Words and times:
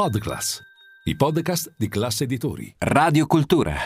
Podclass, 0.00 0.62
i 1.04 1.14
podcast 1.14 1.74
di 1.76 1.86
classe 1.86 2.24
editori. 2.24 2.74
Radio 2.78 3.26
Cultura, 3.26 3.76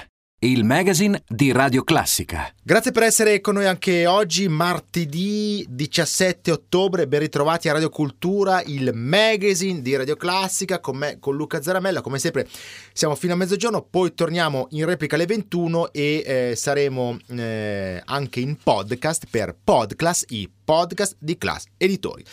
il 0.42 0.62
magazine 0.62 1.24
di 1.27 1.50
Radio 1.50 1.82
Classica. 1.82 2.55
Grazie 2.62 2.92
per 2.92 3.02
essere 3.02 3.41
con 3.41 3.55
noi 3.55 3.66
anche 3.66 4.06
oggi, 4.06 4.46
martedì 4.46 5.66
17 5.69 6.52
ottobre. 6.52 7.08
Ben 7.08 7.19
ritrovati 7.19 7.69
a 7.69 7.72
Radio 7.72 7.88
Cultura, 7.88 8.62
il 8.62 8.92
magazine 8.95 9.82
di 9.82 9.96
Radio 9.96 10.14
Classica 10.14 10.78
con 10.78 10.98
me, 10.98 11.19
con 11.19 11.34
Luca 11.34 11.60
Zaramella. 11.60 12.00
Come 12.00 12.20
sempre, 12.20 12.46
siamo 12.92 13.16
fino 13.16 13.33
a 13.33 13.36
mezzogiorno, 13.36 13.83
poi 13.83 14.14
torniamo 14.14 14.69
in 14.70 14.84
replica 14.84 15.16
alle 15.16 15.27
21 15.27 15.92
e 15.92 16.22
eh, 16.24 16.55
saremo 16.55 17.16
eh, 17.30 18.00
anche 18.05 18.38
in 18.38 18.56
podcast 18.62 19.24
per 19.28 19.56
Podclass, 19.64 20.27
i 20.28 20.48
podcast 20.64 21.16
di 21.19 21.36
Class 21.36 21.64
Editori. 21.77 22.24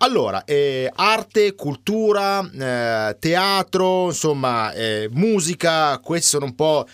Allora, 0.00 0.44
eh, 0.44 0.88
arte, 0.94 1.56
cultura, 1.56 2.48
eh, 2.48 3.16
teatro, 3.18 4.06
insomma, 4.06 4.72
eh, 4.72 5.08
musica, 5.10 5.98
questi 5.98 6.28
sono 6.28 6.44
un 6.44 6.54
po' 6.54 6.86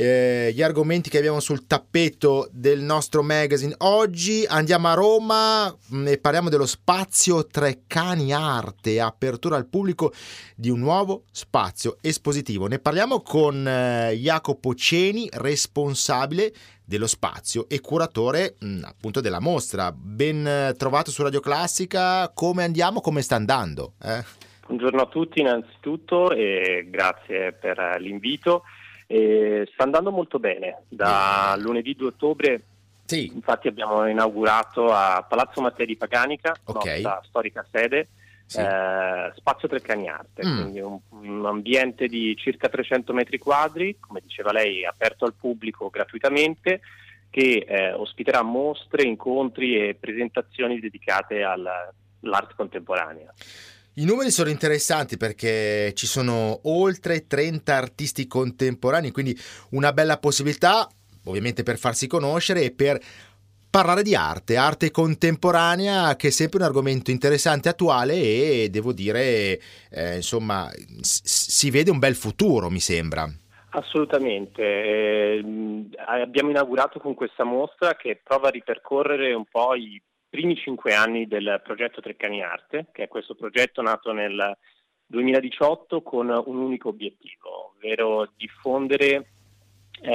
eh, 0.00 0.50
gli 0.54 0.62
argomenti 0.62 1.10
che 1.10 1.18
abbiamo 1.18 1.40
sul 1.40 1.66
tappeto 1.66 2.48
del 2.52 2.80
nostro 2.80 3.22
magazine. 3.22 3.74
Oggi 3.80 4.46
andiamo 4.48 4.88
a 4.88 4.94
Roma 4.94 5.76
mm, 5.92 6.06
e 6.06 6.16
parliamo 6.16 6.48
dello 6.48 6.64
spazio 6.64 7.46
Treccani 7.46 8.32
Arte, 8.32 8.98
apertura 8.98 9.56
al 9.56 9.66
pubblico 9.66 10.10
di 10.56 10.70
un 10.70 10.78
nuovo 10.78 11.24
spazio 11.30 11.98
espositivo. 12.00 12.66
Ne 12.66 12.78
parliamo 12.78 13.20
con 13.20 13.68
eh, 13.68 14.16
Jacopo 14.16 14.74
Ceni, 14.74 15.28
responsabile 15.34 16.50
dello 16.82 17.06
spazio 17.06 17.68
e 17.68 17.82
curatore 17.82 18.56
mh, 18.58 18.66
mm, 18.66 18.84
appunto 18.84 19.20
della 19.20 19.40
mostra. 19.40 19.92
Ben 19.92 20.46
eh, 20.46 20.74
trovato 20.78 21.10
su 21.10 21.22
Radio 21.22 21.40
Classica, 21.40 22.30
come 22.34 22.64
andiamo, 22.64 23.02
come 23.02 23.20
sta 23.20 23.36
andando? 23.36 23.92
Eh? 24.02 24.24
Buongiorno 24.66 25.02
a 25.02 25.06
tutti 25.08 25.40
innanzitutto 25.40 26.30
e 26.30 26.86
grazie 26.88 27.52
per 27.52 27.96
l'invito. 27.98 28.62
E 29.10 29.68
sta 29.72 29.82
andando 29.82 30.12
molto 30.12 30.38
bene, 30.38 30.82
da 30.88 31.56
lunedì 31.58 31.96
2 31.96 32.06
ottobre 32.06 32.62
sì. 33.10 33.30
infatti 33.34 33.66
abbiamo 33.66 34.06
inaugurato 34.06 34.92
a 34.92 35.24
Palazzo 35.28 35.60
Mattei 35.60 35.86
di 35.86 35.96
Paganica, 35.96 36.54
okay. 36.64 37.02
nostra 37.02 37.20
storica 37.26 37.66
sede, 37.70 38.08
sì. 38.46 38.60
eh, 38.60 39.32
Spazio 39.34 39.66
Treccani 39.66 40.08
Arte, 40.08 40.46
mm. 40.46 40.56
quindi 40.60 40.80
un, 40.80 40.98
un, 41.08 41.44
ambiente 41.44 42.06
di 42.06 42.36
circa 42.36 42.68
300 42.68 43.12
metri 43.12 43.38
quadri, 43.38 43.96
come 43.98 44.20
diceva 44.22 44.52
lei, 44.52 44.84
aperto 44.84 45.24
al 45.24 45.34
pubblico 45.34 45.90
gratuitamente, 45.90 46.80
che 47.30 47.64
eh, 47.66 47.92
ospiterà 47.92 48.42
mostre, 48.42 49.02
incontri 49.02 49.76
e 49.76 49.96
presentazioni 49.98 50.78
dedicate 50.78 51.42
all'arte 51.42 52.54
contemporanea. 52.54 53.32
I 53.94 54.04
numeri 54.04 54.30
sono 54.30 54.50
interessanti 54.50 55.16
perché 55.16 55.92
ci 55.94 56.06
sono 56.06 56.60
oltre 56.64 57.26
30 57.26 57.74
artisti 57.74 58.28
contemporanei, 58.28 59.10
quindi 59.10 59.36
una 59.70 59.92
bella 59.92 60.18
possibilità, 60.18 60.88
ovviamente 61.24 61.64
per 61.64 61.76
farsi 61.76 62.06
conoscere 62.06 62.62
e 62.62 62.70
per 62.70 63.00
parlare 63.68 64.02
di 64.02 64.14
arte, 64.14 64.56
arte 64.56 64.92
contemporanea 64.92 66.14
che 66.14 66.28
è 66.28 66.30
sempre 66.30 66.58
un 66.58 66.66
argomento 66.66 67.10
interessante, 67.10 67.68
attuale 67.68 68.14
e 68.14 68.68
devo 68.70 68.92
dire, 68.92 69.60
eh, 69.90 70.16
insomma, 70.16 70.68
si 71.02 71.70
vede 71.70 71.90
un 71.90 71.98
bel 71.98 72.14
futuro, 72.14 72.70
mi 72.70 72.80
sembra. 72.80 73.28
Assolutamente, 73.70 74.62
eh, 74.62 75.44
abbiamo 76.06 76.50
inaugurato 76.50 76.98
con 76.98 77.14
questa 77.14 77.44
mostra 77.44 77.94
che 77.94 78.20
prova 78.22 78.48
a 78.48 78.52
ripercorrere 78.52 79.32
un 79.32 79.44
po' 79.48 79.74
i 79.74 80.00
primi 80.30 80.56
cinque 80.56 80.94
anni 80.94 81.26
del 81.26 81.60
progetto 81.62 82.00
Treccani 82.00 82.42
Arte, 82.42 82.86
che 82.92 83.02
è 83.02 83.08
questo 83.08 83.34
progetto 83.34 83.82
nato 83.82 84.12
nel 84.12 84.56
2018 85.06 86.02
con 86.02 86.28
un 86.28 86.56
unico 86.56 86.88
obiettivo, 86.88 87.74
ovvero 87.74 88.30
diffondere 88.36 89.32
eh, 90.02 90.12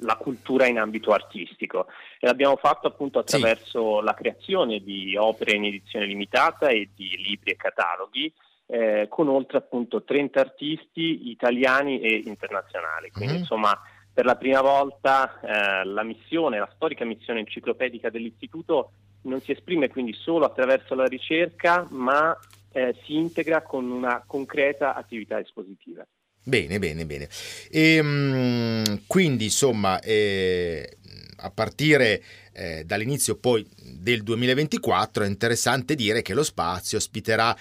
la 0.00 0.16
cultura 0.16 0.66
in 0.66 0.78
ambito 0.78 1.12
artistico 1.12 1.86
e 2.20 2.26
l'abbiamo 2.26 2.56
fatto 2.56 2.86
appunto 2.86 3.18
attraverso 3.18 3.98
sì. 3.98 4.04
la 4.04 4.14
creazione 4.14 4.78
di 4.78 5.16
opere 5.16 5.52
in 5.52 5.64
edizione 5.64 6.06
limitata 6.06 6.68
e 6.68 6.90
di 6.94 7.16
libri 7.18 7.50
e 7.50 7.56
cataloghi 7.56 8.32
eh, 8.66 9.06
con 9.10 9.28
oltre 9.28 9.58
appunto 9.58 10.04
30 10.04 10.40
artisti 10.40 11.30
italiani 11.30 12.00
e 12.00 12.22
internazionali. 12.24 13.10
Quindi 13.10 13.32
mm-hmm. 13.32 13.42
insomma 13.42 13.78
per 14.14 14.24
la 14.24 14.36
prima 14.36 14.60
volta 14.60 15.40
eh, 15.40 15.84
la 15.84 16.04
missione, 16.04 16.58
la 16.60 16.70
storica 16.72 17.04
missione 17.04 17.40
enciclopedica 17.40 18.10
dell'istituto 18.10 18.92
non 19.22 19.40
si 19.40 19.50
esprime 19.50 19.88
quindi 19.88 20.12
solo 20.12 20.44
attraverso 20.44 20.94
la 20.94 21.06
ricerca, 21.06 21.86
ma 21.90 22.36
eh, 22.72 22.94
si 23.04 23.16
integra 23.16 23.62
con 23.62 23.90
una 23.90 24.22
concreta 24.24 24.94
attività 24.94 25.40
espositiva. 25.40 26.06
Bene, 26.44 26.78
bene, 26.78 27.06
bene. 27.06 27.28
E, 27.70 27.96
ehm, 27.96 29.02
quindi, 29.06 29.44
insomma, 29.44 29.98
eh, 30.00 30.98
a 31.38 31.50
partire 31.50 32.22
eh, 32.52 32.84
dall'inizio 32.84 33.36
poi 33.36 33.66
del 33.76 34.22
2024 34.22 35.24
è 35.24 35.26
interessante 35.26 35.94
dire 35.94 36.22
che 36.22 36.34
lo 36.34 36.42
spazio 36.44 36.98
ospiterà 36.98 37.56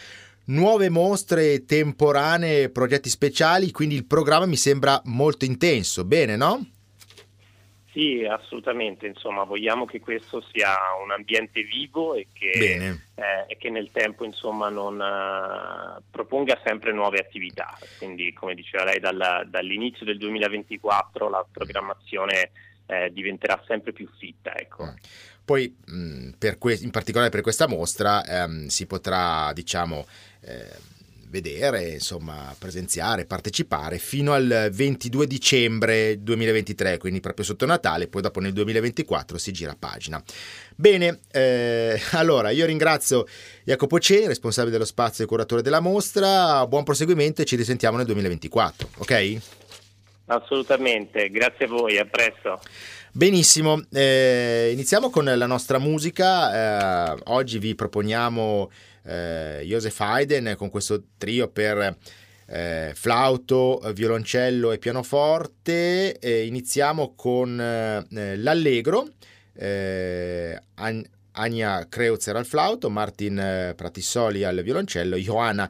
nuove 0.45 0.89
mostre 0.89 1.65
temporanee, 1.65 2.69
progetti 2.69 3.09
speciali, 3.09 3.71
quindi 3.71 3.95
il 3.95 4.05
programma 4.05 4.45
mi 4.45 4.57
sembra 4.57 5.01
molto 5.05 5.45
intenso, 5.45 6.05
bene, 6.05 6.35
no? 6.35 6.65
Sì, 7.93 8.25
assolutamente, 8.27 9.05
insomma, 9.05 9.43
vogliamo 9.43 9.85
che 9.85 9.99
questo 9.99 10.43
sia 10.51 10.73
un 11.03 11.11
ambiente 11.11 11.61
vivo 11.61 12.15
e 12.15 12.27
che, 12.33 12.97
eh, 13.13 13.45
e 13.45 13.57
che 13.57 13.69
nel 13.69 13.91
tempo 13.91 14.25
insomma, 14.25 14.69
non 14.69 14.95
uh, 14.95 16.01
proponga 16.09 16.59
sempre 16.65 16.91
nuove 16.91 17.19
attività. 17.19 17.77
Quindi, 17.99 18.33
come 18.33 18.55
diceva 18.55 18.85
lei, 18.85 18.99
dal, 18.99 19.45
dall'inizio 19.47 20.07
del 20.07 20.17
2024 20.17 21.29
la 21.29 21.45
programmazione 21.51 22.49
eh, 22.87 23.11
diventerà 23.13 23.61
sempre 23.67 23.93
più 23.93 24.09
fitta. 24.17 24.55
Ecco. 24.55 24.91
Mm. 25.43 25.45
Poi, 25.45 25.75
mh, 25.85 26.29
que- 26.57 26.79
in 26.81 26.91
particolare 26.91 27.29
per 27.29 27.41
questa 27.41 27.67
mostra, 27.67 28.23
ehm, 28.25 28.67
si 28.67 28.85
potrà, 28.85 29.51
diciamo, 29.53 30.05
eh, 30.41 30.91
vedere, 31.33 31.89
insomma, 31.89 32.55
presenziare, 32.59 33.25
partecipare 33.25 33.97
fino 33.97 34.33
al 34.33 34.69
22 34.71 35.25
dicembre 35.25 36.21
2023, 36.21 36.99
quindi 36.99 37.21
proprio 37.21 37.43
sotto 37.43 37.65
Natale, 37.65 38.07
poi 38.07 38.21
dopo 38.21 38.39
nel 38.39 38.53
2024 38.53 39.39
si 39.39 39.51
gira 39.51 39.75
pagina. 39.77 40.21
Bene, 40.75 41.21
eh, 41.31 41.99
allora 42.11 42.51
io 42.51 42.67
ringrazio 42.67 43.25
Jacopo 43.63 43.99
Ceni, 43.99 44.27
responsabile 44.27 44.73
dello 44.73 44.85
spazio 44.85 45.23
e 45.23 45.27
curatore 45.27 45.63
della 45.63 45.79
mostra, 45.79 46.67
buon 46.67 46.83
proseguimento 46.83 47.41
e 47.41 47.45
ci 47.45 47.55
risentiamo 47.55 47.97
nel 47.97 48.05
2024, 48.05 48.89
ok? 48.97 49.37
Assolutamente, 50.27 51.29
grazie 51.31 51.65
a 51.65 51.67
voi, 51.67 51.97
a 51.97 52.05
presto. 52.05 52.61
Benissimo, 53.15 53.79
eh, 53.91 54.71
iniziamo 54.73 55.11
con 55.11 55.25
la 55.25 55.45
nostra 55.45 55.77
musica, 55.77 57.13
eh, 57.13 57.21
oggi 57.25 57.59
vi 57.59 57.75
proponiamo 57.75 58.71
eh, 59.03 59.61
Joseph 59.65 59.99
Haydn 59.99 60.55
con 60.57 60.71
questo 60.71 61.03
trio 61.19 61.47
per 61.47 61.95
eh, 62.47 62.91
flauto, 62.95 63.79
violoncello 63.93 64.71
e 64.71 64.79
pianoforte. 64.79 66.17
Iniziamo 66.47 67.13
con 67.15 67.61
eh, 67.61 68.35
l'Allegro, 68.37 69.07
eh, 69.53 70.59
An- 70.73 71.07
Ania 71.33 71.85
Kreutzer 71.87 72.35
al 72.35 72.47
flauto, 72.47 72.89
Martin 72.89 73.73
Pratissoli 73.75 74.43
al 74.43 74.63
violoncello, 74.63 75.17
Johanna 75.17 75.69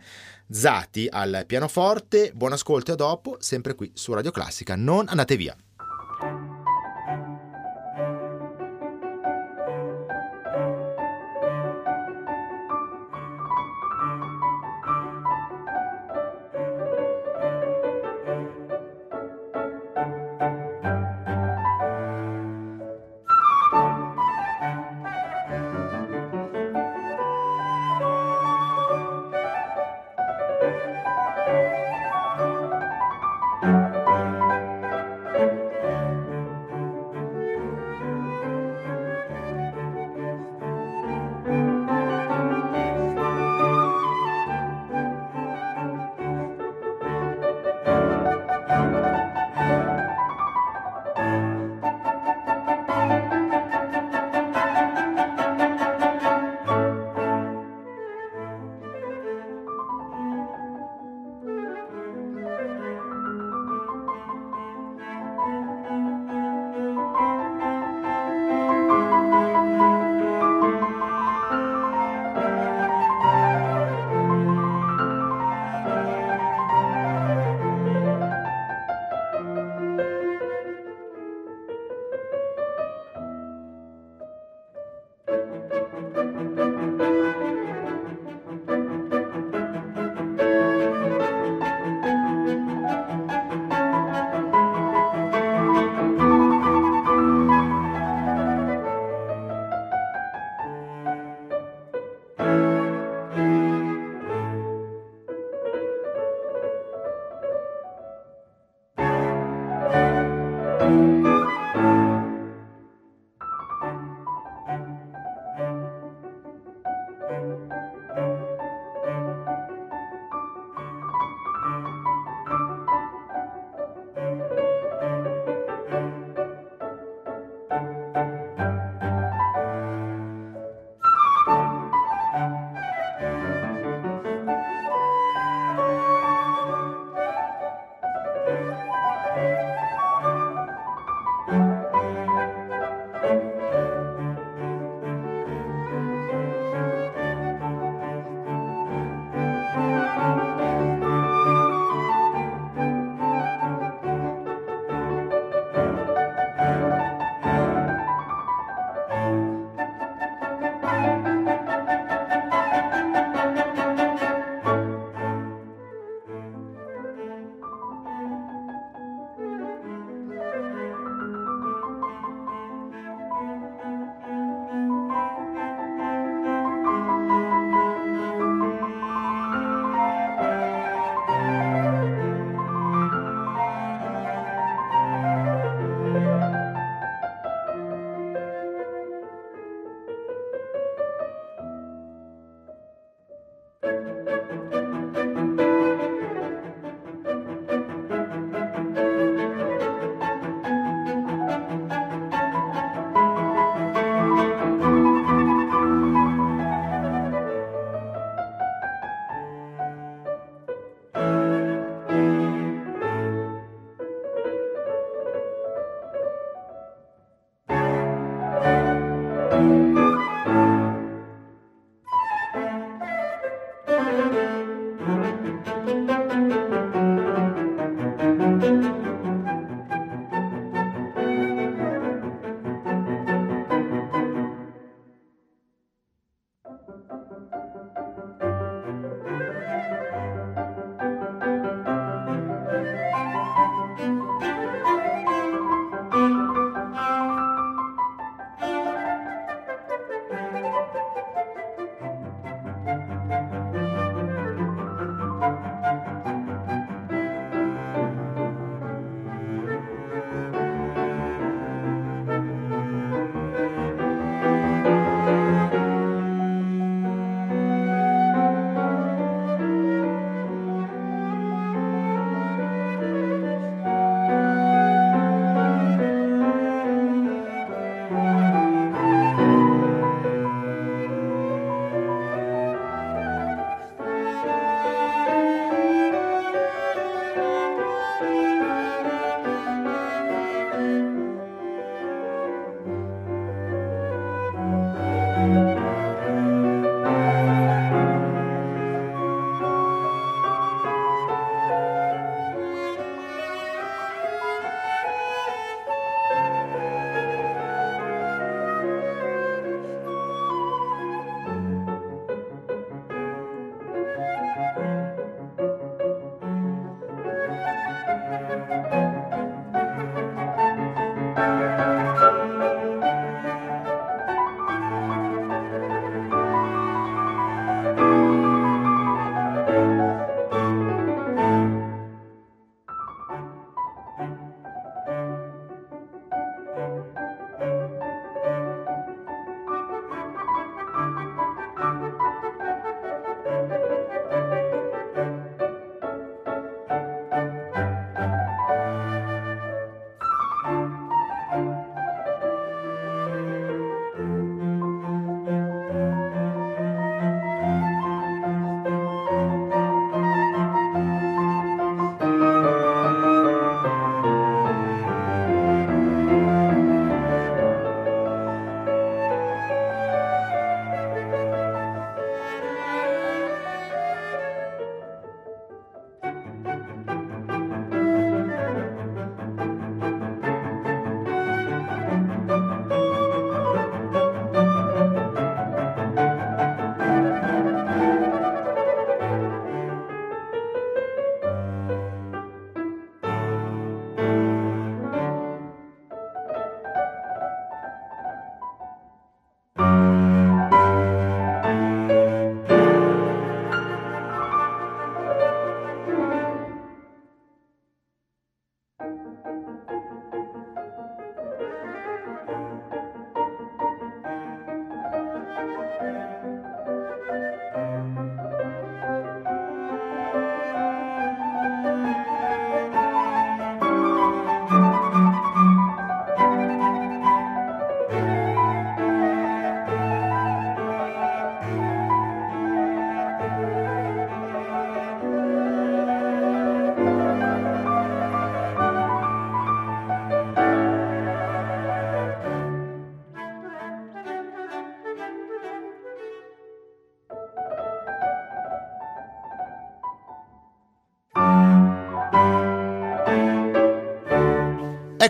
Zati 0.49 1.09
al 1.11 1.43
pianoforte. 1.45 2.31
Buon 2.33 2.53
ascolto 2.53 2.93
a 2.93 2.95
dopo, 2.95 3.35
sempre 3.41 3.75
qui 3.75 3.91
su 3.93 4.13
Radio 4.13 4.31
Classica. 4.31 4.77
Non 4.77 5.09
andate 5.09 5.35
via. 5.35 5.53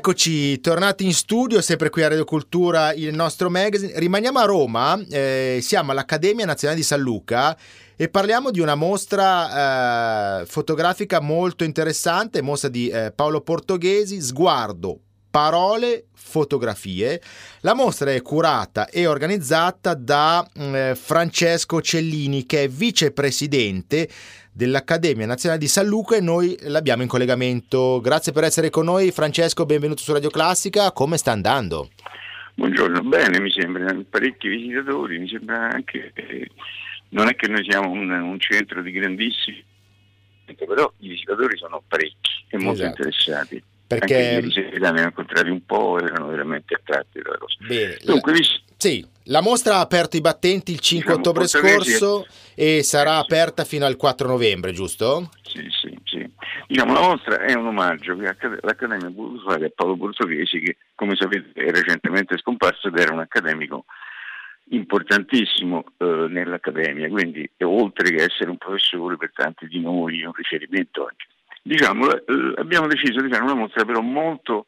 Eccoci, 0.06 0.60
tornati 0.60 1.06
in 1.06 1.14
studio, 1.14 1.62
sempre 1.62 1.90
qui 1.90 2.04
a 2.04 2.10
Radio 2.10 2.26
Cultura, 2.26 2.92
il 2.92 3.16
nostro 3.16 3.50
magazine. 3.50 3.98
Rimaniamo 3.98 4.38
a 4.38 4.44
Roma, 4.44 5.02
eh, 5.10 5.60
siamo 5.62 5.92
all'Accademia 5.92 6.46
Nazionale 6.46 6.82
di 6.82 6.86
San 6.86 7.00
Luca 7.00 7.58
e 7.96 8.10
parliamo 8.10 8.52
di 8.52 8.60
una 8.60 8.76
mostra 8.76 10.42
eh, 10.42 10.46
fotografica 10.46 11.22
molto 11.22 11.64
interessante, 11.64 12.42
mostra 12.42 12.68
di 12.68 12.90
eh, 12.90 13.14
Paolo 13.16 13.40
Portoghesi, 13.40 14.20
Sguardo, 14.20 15.00
parole, 15.34 16.10
fotografie. 16.14 17.20
La 17.62 17.74
mostra 17.74 18.12
è 18.12 18.22
curata 18.22 18.88
e 18.88 19.08
organizzata 19.08 19.96
da 19.96 20.48
eh, 20.54 20.94
Francesco 20.94 21.82
Cellini, 21.82 22.46
che 22.46 22.66
è 22.66 22.68
vicepresidente 22.68 24.08
dell'Accademia 24.52 25.26
Nazionale 25.26 25.60
di 25.60 25.68
San 25.68 25.88
Luca 25.88 26.16
e 26.16 26.22
noi 26.22 26.56
l'abbiamo 26.62 27.02
in 27.02 27.08
collegamento. 27.08 28.00
Grazie 28.00 28.32
per 28.32 28.44
essere 28.44 28.70
con 28.70 28.86
noi 28.86 29.10
Francesco, 29.10 29.66
benvenuto 29.66 30.04
su 30.04 30.14
Radio 30.14 30.30
Classica, 30.30 30.92
come 30.92 31.18
sta 31.18 31.32
andando? 31.32 31.90
Buongiorno, 32.54 33.02
bene 33.02 33.40
mi 33.40 33.50
sembra, 33.50 33.92
parecchi 34.08 34.48
visitatori, 34.48 35.18
mi 35.18 35.28
sembra 35.28 35.68
anche 35.72 36.12
che 36.14 36.52
non 37.10 37.28
è 37.28 37.36
che 37.36 37.48
noi 37.48 37.66
siamo 37.68 37.90
un, 37.90 38.12
un 38.12 38.40
centro 38.40 38.84
di 38.84 38.92
grandissimi, 38.92 39.66
però 40.46 40.94
i 41.00 41.08
visitatori 41.08 41.58
sono 41.58 41.82
parecchi 41.88 42.46
e 42.50 42.58
molto 42.60 42.84
esatto. 42.84 43.02
interessati. 43.02 43.64
Perché... 44.00 44.16
Anche 44.16 44.50
ieri 44.50 44.52
sera 44.52 44.92
ne 44.92 45.02
incontrati 45.04 45.50
un 45.50 45.66
po' 45.66 46.00
erano 46.00 46.28
veramente 46.28 46.76
attratti 46.76 47.22
dalla 47.22 47.38
cosa. 47.38 47.56
Bene, 47.60 47.98
Dunque, 48.04 48.32
la... 48.34 48.40
Sì, 48.78 49.06
la 49.28 49.42
mostra 49.42 49.76
ha 49.76 49.80
aperto 49.80 50.18
i 50.18 50.22
battenti 50.22 50.72
il 50.72 50.80
5 50.80 51.16
diciamo, 51.16 51.20
ottobre 51.20 51.48
scorso 51.48 52.28
e 52.56 52.84
sarà 52.84 53.18
aperta 53.18 53.64
fino 53.64 53.86
al 53.86 53.96
4 53.96 54.28
novembre, 54.28 54.74
giusto? 54.74 55.30
Sì, 55.42 55.66
sì, 55.70 55.98
sì. 56.04 56.30
Diciamo, 56.68 56.94
la 56.94 57.00
mostra 57.00 57.40
è 57.40 57.54
un 57.54 57.68
omaggio 57.68 58.18
che 58.18 58.36
l'Accademia 58.62 59.08
ha 59.08 59.12
voluto 59.12 59.50
fare 59.50 59.68
a 59.68 59.72
Paolo 59.74 59.96
Portoghesi 59.96 60.60
che, 60.60 60.78
come 60.96 61.16
sapete, 61.16 61.52
è 61.54 61.72
recentemente 61.72 62.38
scomparso 62.38 62.90
ed 62.90 62.98
era 62.98 63.14
un 63.14 63.20
accademico 63.20 63.86
importantissimo 64.70 65.84
eh, 65.98 66.26
nell'Accademia, 66.30 67.08
quindi 67.10 67.50
oltre 67.60 68.10
che 68.10 68.24
essere 68.24 68.50
un 68.50 68.58
professore 68.58 69.18
per 69.18 69.32
tanti 69.34 69.68
di 69.68 69.80
noi, 69.80 70.24
un 70.24 70.34
riferimento 70.34 71.04
anche 71.04 71.28
Diciamo, 71.66 72.14
eh, 72.14 72.54
abbiamo 72.58 72.88
deciso 72.88 73.22
di 73.22 73.30
fare 73.30 73.42
una 73.42 73.54
mostra 73.54 73.86
però 73.86 74.02
molto 74.02 74.66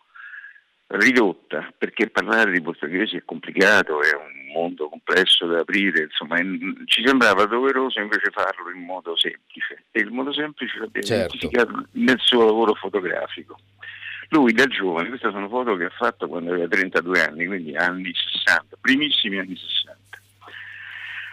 ridotta, 0.88 1.74
perché 1.78 2.10
parlare 2.10 2.52
di 2.52 2.62
portoghesi 2.62 3.18
è 3.18 3.24
complicato, 3.25 4.02
è 4.02 4.16
un 4.16 4.54
mondo 4.54 4.88
complesso 4.88 5.46
da 5.46 5.60
aprire, 5.60 6.04
insomma 6.04 6.38
ci 6.86 7.06
sembrava 7.06 7.46
doveroso 7.46 8.00
invece 8.00 8.32
farlo 8.32 8.70
in 8.74 8.86
modo 8.86 9.18
semplice 9.18 9.84
e 9.92 10.00
il 10.00 10.12
modo 10.12 10.32
semplice 10.32 10.80
l'abbiamo 10.80 11.06
certo. 11.06 11.36
identificato 11.36 11.88
nel 11.92 12.20
suo 12.20 12.46
lavoro 12.46 12.74
fotografico. 12.75 13.60
Lui 14.30 14.54
da 14.54 14.66
giovane, 14.66 15.10
queste 15.10 15.32
sono 15.32 15.50
foto 15.50 15.75
che 15.75 15.86
ha 15.86 15.90
fatto 15.90 16.30
quando 16.30 16.52
aveva 16.52 16.68
32 16.68 17.24
anni, 17.24 17.46
quindi 17.46 17.75
anni 17.75 18.14
60, 18.14 18.78
primissimi 18.80 19.38
anni 19.38 19.58
60, 19.58 19.98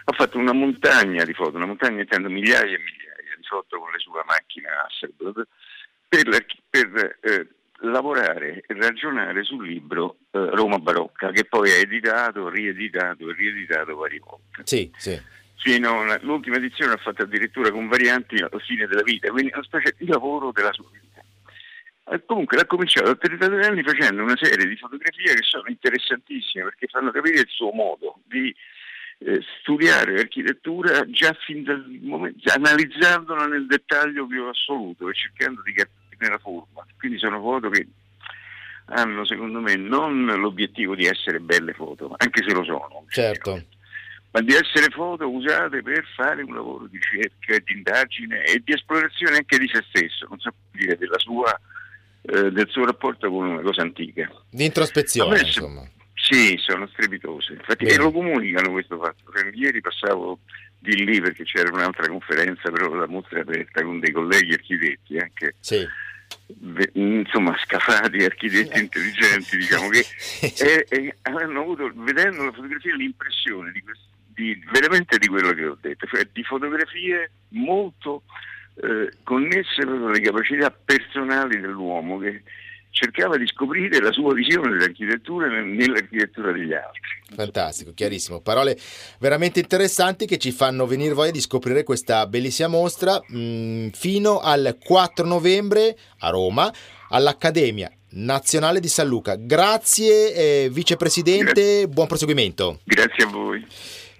ha 0.05 0.11
fatto 0.11 0.37
una 0.37 0.53
montagna 0.53 1.23
di 1.23 1.33
foto, 1.33 1.55
una 1.55 1.65
montagna 1.65 2.01
intendo 2.01 2.29
migliaia 2.29 2.75
e 2.75 2.79
migliaia 2.79 3.02
risolto 3.43 3.77
con 3.77 3.91
la 3.91 3.99
sua 3.99 4.23
macchina 4.25 4.85
Hasselblad 4.85 5.47
per, 6.07 6.45
per 6.69 7.17
eh, 7.21 7.47
lavorare 7.81 8.63
e 8.65 8.73
ragionare 8.73 9.43
sul 9.43 9.67
libro 9.67 10.17
eh, 10.31 10.49
Roma 10.55 10.79
Barocca 10.79 11.31
che 11.31 11.43
poi 11.43 11.69
è 11.69 11.79
editato, 11.79 12.49
rieditato 12.49 13.29
e 13.29 13.33
rieditato 13.33 13.95
varie 13.95 14.19
volte. 14.19 14.61
Sì, 14.63 14.89
sì. 14.95 15.19
Fino 15.57 16.01
all'ultima 16.01 16.57
edizione 16.57 16.91
l'ha 16.91 16.97
fatto 16.97 17.23
addirittura 17.23 17.71
con 17.71 17.87
varianti 17.87 18.35
alla 18.35 18.59
fine 18.59 18.85
della 18.87 19.03
vita, 19.03 19.29
quindi 19.29 19.51
una 19.53 19.63
specie 19.63 19.95
di 19.97 20.05
lavoro 20.07 20.51
della 20.51 20.73
sua 20.73 20.89
vita. 20.91 21.23
E 22.05 22.25
comunque 22.25 22.57
l'ha 22.57 22.65
cominciato 22.65 23.11
a 23.11 23.15
32 23.15 23.65
anni 23.65 23.81
facendo 23.81 24.23
una 24.23 24.35
serie 24.35 24.67
di 24.67 24.75
fotografie 24.75 25.35
che 25.35 25.43
sono 25.43 25.63
interessantissime 25.67 26.65
perché 26.65 26.87
fanno 26.87 27.11
capire 27.11 27.39
il 27.39 27.47
suo 27.47 27.71
modo 27.71 28.19
di 28.25 28.53
eh, 29.19 29.41
studiare 29.59 30.15
l'architettura 30.15 31.09
già 31.09 31.33
fin 31.45 31.63
dal 31.63 31.85
momento, 32.01 32.51
analizzandola 32.51 33.47
nel 33.47 33.65
dettaglio 33.67 34.27
più 34.27 34.43
assoluto 34.45 35.09
e 35.09 35.13
cercando 35.13 35.61
di 35.61 35.73
capire 35.73 36.29
la 36.29 36.39
forma. 36.39 36.85
Quindi 36.97 37.17
sono 37.17 37.39
foto 37.39 37.69
che 37.69 37.87
hanno 38.85 39.25
secondo 39.25 39.59
me 39.59 39.75
non 39.75 40.25
l'obiettivo 40.25 40.95
di 40.95 41.05
essere 41.05 41.39
belle 41.39 41.73
foto, 41.73 42.13
anche 42.17 42.43
se 42.45 42.53
lo 42.53 42.63
sono. 42.63 43.05
Certo. 43.09 43.63
Ma 44.31 44.41
di 44.41 44.53
essere 44.53 44.89
foto 44.91 45.29
usate 45.29 45.83
per 45.83 46.03
fare 46.15 46.41
un 46.41 46.55
lavoro 46.55 46.87
di 46.87 46.97
ricerca, 46.97 47.57
di 47.63 47.73
indagine 47.73 48.43
e 48.43 48.61
di 48.63 48.73
esplorazione 48.73 49.37
anche 49.37 49.59
di 49.59 49.69
se 49.71 49.85
stesso, 49.89 50.25
non 50.27 50.39
so 50.39 50.49
dire 50.71 50.97
della 50.97 51.19
sua, 51.19 51.57
eh, 52.23 52.51
del 52.51 52.67
suo 52.69 52.83
rapporto 52.83 53.29
con 53.29 53.47
una 53.47 53.61
cosa 53.61 53.83
antica. 53.83 54.29
Di 54.49 54.65
introspezione, 54.65 55.39
insomma. 55.39 55.87
Sì, 56.23 56.55
sono 56.57 56.87
strepitose. 56.87 57.51
Infatti, 57.51 57.83
e 57.83 57.97
lo 57.97 58.09
comunicano 58.09 58.71
questo 58.71 58.97
fatto. 58.97 59.29
Ieri 59.51 59.81
passavo 59.81 60.39
di 60.79 61.03
lì 61.03 61.19
perché 61.19 61.43
c'era 61.43 61.69
un'altra 61.69 62.07
conferenza, 62.07 62.71
però 62.71 62.93
la 62.93 63.07
mostra 63.07 63.39
è 63.39 63.41
aperta 63.41 63.83
con 63.83 63.99
dei 63.99 64.11
colleghi 64.11 64.53
architetti, 64.53 65.17
anche 65.17 65.55
sì. 65.59 65.85
insomma 66.93 67.57
scafati, 67.57 68.23
architetti 68.23 68.79
intelligenti, 68.79 69.57
diciamo 69.57 69.89
che 69.89 70.05
e, 70.63 70.85
e 70.87 71.15
hanno 71.23 71.59
avuto, 71.59 71.91
vedendo 71.93 72.45
la 72.45 72.53
fotografia, 72.53 72.95
l'impressione 72.95 73.73
di, 73.73 73.83
di, 74.33 74.63
veramente 74.71 75.17
di 75.17 75.27
quello 75.27 75.51
che 75.51 75.65
ho 75.65 75.77
detto, 75.81 76.07
cioè 76.07 76.25
di 76.31 76.43
fotografie 76.43 77.31
molto 77.49 78.23
eh, 78.75 79.11
connesse 79.23 79.81
proprio 79.81 80.07
alle 80.07 80.21
capacità 80.21 80.71
personali 80.71 81.59
dell'uomo 81.59 82.17
che 82.17 82.43
cercava 82.93 83.37
di 83.37 83.47
scoprire 83.47 83.99
la 83.99 84.11
sua 84.11 84.33
visione 84.33 84.69
dell'architettura 84.69 85.47
nell'architettura 85.47 86.51
degli 86.51 86.73
altri. 86.73 87.01
Fantastico, 87.35 87.91
chiarissimo. 87.93 88.39
Parole 88.39 88.77
veramente 89.19 89.59
interessanti 89.59 90.27
che 90.27 90.37
ci 90.37 90.51
fanno 90.51 90.85
venire 90.85 91.15
voglia 91.15 91.31
di 91.31 91.41
scoprire 91.41 91.83
questa 91.83 92.27
bellissima 92.27 92.69
mostra 92.69 93.19
mh, 93.27 93.37
mm, 93.37 93.87
fino 93.89 94.39
al 94.39 94.77
4 94.81 95.25
novembre 95.25 95.97
a 96.19 96.29
Roma 96.29 96.71
all'Accademia 97.09 97.91
Nazionale 98.11 98.79
di 98.79 98.87
San 98.87 99.07
Luca. 99.07 99.35
Grazie 99.37 100.33
eh, 100.35 100.69
vicepresidente, 100.71 101.53
Grazie. 101.53 101.87
buon 101.87 102.05
proseguimento. 102.05 102.79
Grazie 102.83 103.23
a 103.23 103.27
voi. 103.27 103.65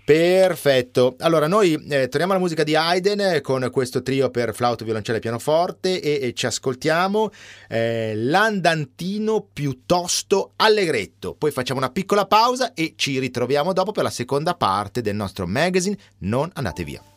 Perfetto. 0.06 1.16
Allora, 1.20 1.48
noi 1.48 1.74
eh, 1.74 2.10
torniamo 2.10 2.34
alla 2.34 2.42
musica 2.42 2.64
di 2.64 2.76
Haydn 2.76 3.20
eh, 3.22 3.42
con 3.42 3.70
questo 3.72 4.02
trio 4.02 4.30
per 4.30 4.54
flauto, 4.54 4.84
violoncello 4.84 5.18
e 5.18 5.22
pianoforte 5.22 6.02
e, 6.02 6.20
e 6.22 6.34
ci 6.34 6.46
ascoltiamo 6.46 7.32
eh, 7.70 8.14
l'andantino 8.16 9.48
piuttosto 9.54 10.52
allegretto. 10.58 11.36
Poi 11.36 11.52
facciamo 11.52 11.80
una 11.80 11.90
piccola 11.90 12.26
pausa 12.26 12.74
e 12.74 12.96
ci 12.98 13.18
ritroviamo 13.18 13.72
dopo 13.72 13.94
per 13.94 14.04
la 14.04 14.10
seconda 14.10 14.56
parte 14.56 15.02
del 15.02 15.16
nostro 15.16 15.48
magazine. 15.48 15.98
Non 16.20 16.50
andate 16.54 16.84
via. 16.84 17.13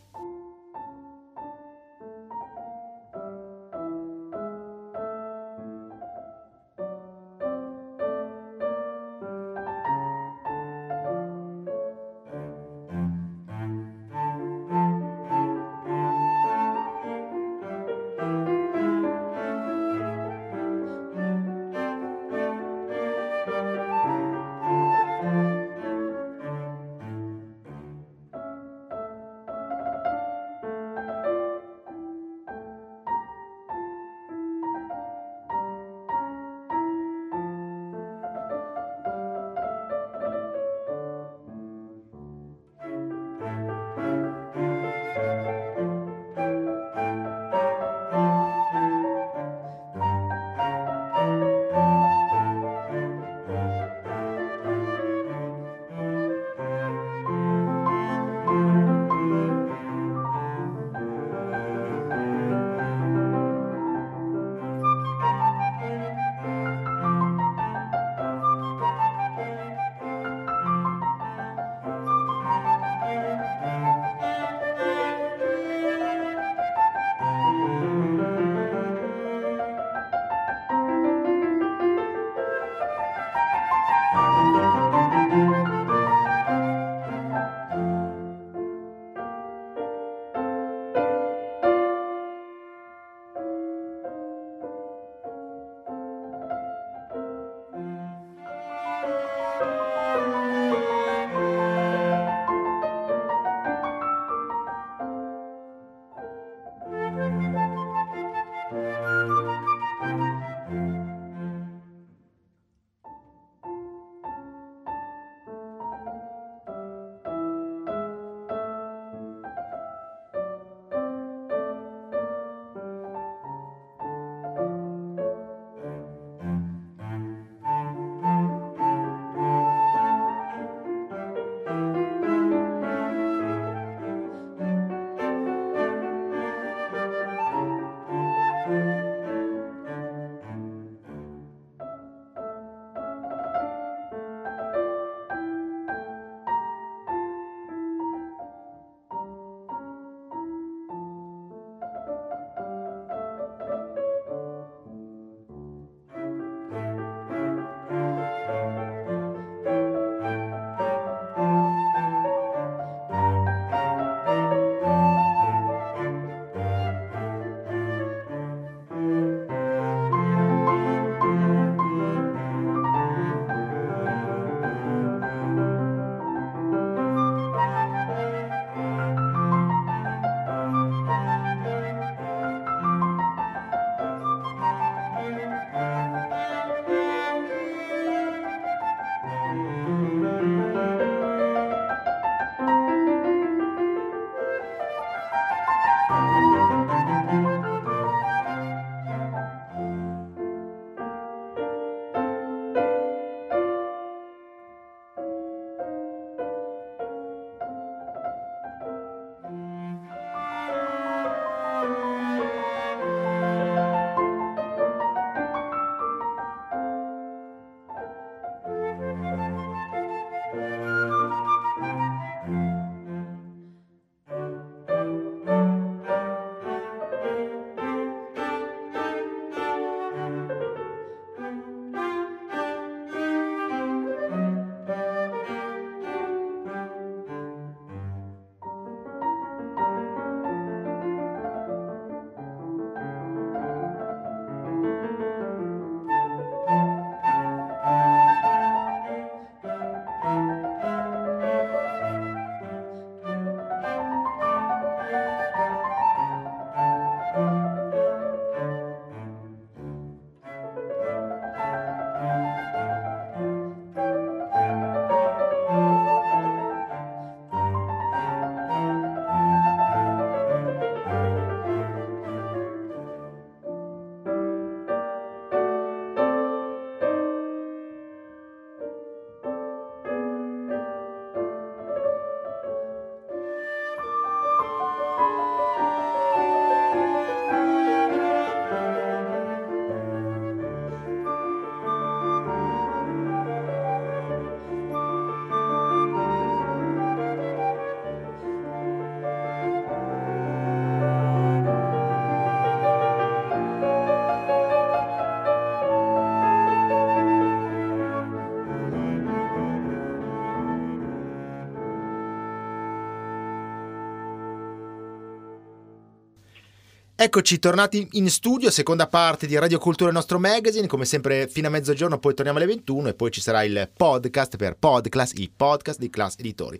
Eccoci 317.19 317.57
tornati 317.57 318.07
in 318.11 318.29
studio, 318.29 318.69
seconda 318.69 319.07
parte 319.07 319.47
di 319.47 319.57
Radio 319.57 319.79
Cultura, 319.79 320.11
il 320.11 320.15
nostro 320.15 320.37
magazine. 320.37 320.85
Come 320.85 321.03
sempre, 321.03 321.47
fino 321.47 321.65
a 321.65 321.71
mezzogiorno, 321.71 322.19
poi 322.19 322.35
torniamo 322.35 322.59
alle 322.59 322.67
21 322.67 323.07
e 323.07 323.13
poi 323.15 323.31
ci 323.31 323.41
sarà 323.41 323.63
il 323.63 323.89
podcast 323.91 324.55
per 324.55 324.75
Podclass, 324.75 325.31
i 325.33 325.49
podcast 325.49 325.97
di 325.97 326.11
Class 326.11 326.35
Editori. 326.37 326.79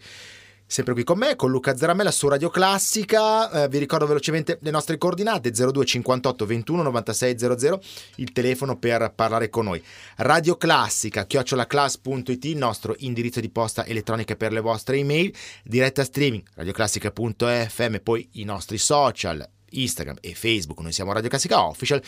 Sempre 0.63 0.93
qui 0.93 1.03
con 1.03 1.17
me, 1.17 1.35
con 1.35 1.49
Luca 1.49 1.75
Zaramella 1.75 2.11
su 2.11 2.27
Radio 2.27 2.51
Classica. 2.51 3.63
Eh, 3.63 3.67
vi 3.67 3.79
ricordo 3.79 4.05
velocemente 4.05 4.59
le 4.61 4.69
nostre 4.69 4.99
coordinate: 4.99 5.49
02 5.49 5.85
58 5.85 6.45
21 6.45 6.83
96 6.83 7.39
00, 7.39 7.81
il 8.17 8.31
telefono 8.31 8.77
per 8.77 9.13
parlare 9.15 9.49
con 9.49 9.65
noi. 9.65 9.83
Radio 10.17 10.55
Classica, 10.55 11.25
chiocciolaclass.it, 11.25 12.45
il 12.45 12.57
nostro 12.57 12.93
indirizzo 12.99 13.39
di 13.39 13.49
posta 13.49 13.87
elettronica 13.87 14.35
per 14.35 14.51
le 14.51 14.59
vostre 14.59 14.97
email. 14.97 15.33
Diretta 15.63 16.03
streaming, 16.03 16.43
radioclassica.fm, 16.53 17.95
poi 18.03 18.29
i 18.33 18.43
nostri 18.43 18.77
social, 18.77 19.43
Instagram 19.71 20.17
e 20.21 20.33
Facebook, 20.33 20.79
noi 20.79 20.91
siamo 20.91 21.13
Radio 21.13 21.29
Classica 21.29 21.65
Official 21.65 22.01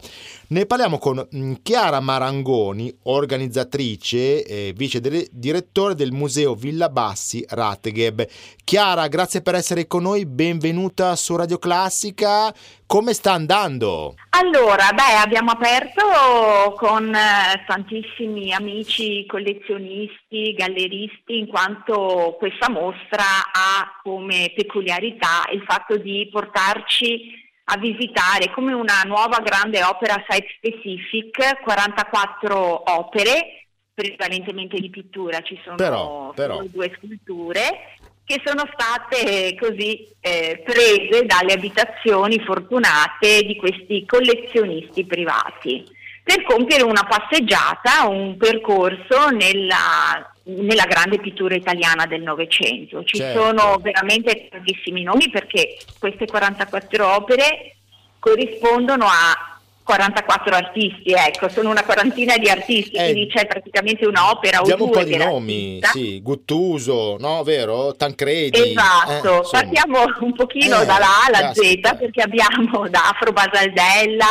Ne 0.50 0.66
parliamo 0.68 1.00
con 1.00 1.28
mm, 1.36 1.54
Chiara 1.64 2.00
Marangoni, 2.02 2.96
organizzatrice 3.04 4.46
e 4.46 4.74
vice 4.76 5.00
direttore 5.32 5.96
del 5.96 6.12
Museo 6.12 6.54
Villa 6.54 6.90
Bassi 6.90 7.44
Ratgeb. 7.48 8.28
Chiara, 8.64 9.08
grazie 9.08 9.42
per 9.42 9.56
essere 9.56 9.88
con 9.88 10.04
noi, 10.04 10.26
benvenuta 10.26 11.16
su 11.16 11.36
Radio 11.36 11.58
Classica. 11.58 12.54
Come 12.86 13.14
sta 13.14 13.32
andando? 13.32 14.14
Allora, 14.30 14.92
beh, 14.94 15.16
abbiamo 15.24 15.52
aperto 15.52 16.76
con 16.78 17.12
eh, 17.12 17.64
tantissimi 17.66 18.54
amici 18.54 19.26
collezionisti, 19.26 20.54
galleristi, 20.54 21.40
in 21.40 21.48
quanto 21.48 22.36
questa 22.38 22.70
mostra 22.70 23.24
ha 23.52 24.00
come 24.04 24.52
peculiarità 24.56 25.13
il 25.52 25.64
fatto 25.66 25.98
di 25.98 26.28
portarci 26.32 27.42
a 27.66 27.78
visitare 27.78 28.52
come 28.52 28.74
una 28.74 29.02
nuova 29.06 29.40
grande 29.40 29.84
opera 29.84 30.24
site 30.28 30.48
specific, 30.58 31.62
44 31.62 32.92
opere, 32.92 33.68
prevalentemente 33.94 34.80
di 34.80 34.90
pittura, 34.90 35.42
ci 35.42 35.60
sono 35.64 35.76
però, 35.76 36.32
però. 36.36 36.64
due 36.66 36.92
sculture 36.98 37.98
che 38.26 38.42
sono 38.44 38.64
state 38.72 39.56
così 39.60 40.08
eh, 40.22 40.62
prese 40.64 41.26
dalle 41.26 41.54
abitazioni 41.54 42.40
fortunate 42.40 43.44
di 43.44 43.58
questi 43.58 44.06
collezionisti 44.06 45.06
privati 45.06 45.84
per 46.24 46.44
compiere 46.44 46.84
una 46.84 47.04
passeggiata, 47.04 48.08
un 48.08 48.38
percorso 48.38 49.30
nella, 49.30 50.34
nella 50.44 50.86
grande 50.86 51.20
pittura 51.20 51.54
italiana 51.54 52.06
del 52.06 52.22
Novecento. 52.22 53.04
Ci 53.04 53.18
certo. 53.18 53.42
sono 53.42 53.78
veramente 53.82 54.48
tantissimi 54.50 55.04
nomi 55.04 55.30
perché 55.30 55.78
queste 56.00 56.26
44 56.26 57.16
opere 57.16 57.76
corrispondono 58.20 59.06
a 59.06 59.54
44 59.84 60.56
artisti, 60.56 61.12
ecco, 61.12 61.50
sono 61.50 61.70
una 61.70 61.84
quarantina 61.84 62.38
di 62.38 62.48
artisti, 62.50 62.96
eh, 62.96 63.12
quindi 63.12 63.28
c'è 63.28 63.46
praticamente 63.46 64.08
un'opera 64.08 64.62
o 64.62 64.64
Diamo 64.64 64.86
un 64.86 64.92
po' 64.92 65.04
di 65.04 65.18
nomi, 65.18 65.80
sì, 65.92 66.22
Guttuso, 66.22 67.18
no, 67.20 67.44
vero? 67.44 67.94
Tancredi. 67.94 68.72
Esatto, 68.72 69.44
eh, 69.44 69.48
partiamo 69.52 70.06
un 70.22 70.34
pochino 70.34 70.82
eh, 70.82 70.86
dalla 70.86 71.06
A 71.06 71.26
alla 71.28 71.54
Z 71.54 71.80
perché 71.98 72.22
abbiamo 72.22 72.88
da 72.88 73.10
Afro 73.10 73.34
Basaldella 73.34 74.26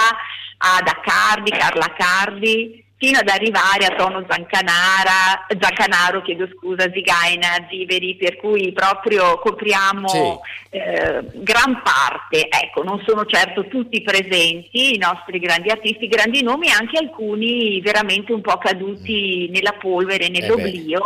ad 0.62 0.86
Accardi, 0.86 1.50
Carla 1.50 1.92
Cardi, 1.96 2.82
fino 3.02 3.18
ad 3.18 3.28
arrivare 3.28 3.86
a 3.86 3.96
Tono 3.96 4.24
Zancanara, 4.28 5.48
Zancanaro, 5.58 6.22
chiedo 6.22 6.48
scusa, 6.56 6.88
Zigaina, 6.92 7.66
Ziveri, 7.68 8.14
per 8.14 8.36
cui 8.36 8.70
proprio 8.72 9.40
copriamo 9.40 10.08
sì. 10.08 10.78
eh, 10.78 11.20
gran 11.32 11.82
parte, 11.82 12.46
ecco, 12.48 12.84
non 12.84 13.02
sono 13.04 13.26
certo 13.26 13.66
tutti 13.66 14.00
presenti, 14.02 14.94
i 14.94 14.98
nostri 14.98 15.40
grandi 15.40 15.70
artisti, 15.70 16.06
grandi 16.06 16.44
nomi, 16.44 16.70
anche 16.70 16.98
alcuni 16.98 17.80
veramente 17.80 18.32
un 18.32 18.40
po' 18.40 18.56
caduti 18.58 19.48
nella 19.50 19.72
polvere, 19.72 20.28
nell'oblio, 20.28 21.00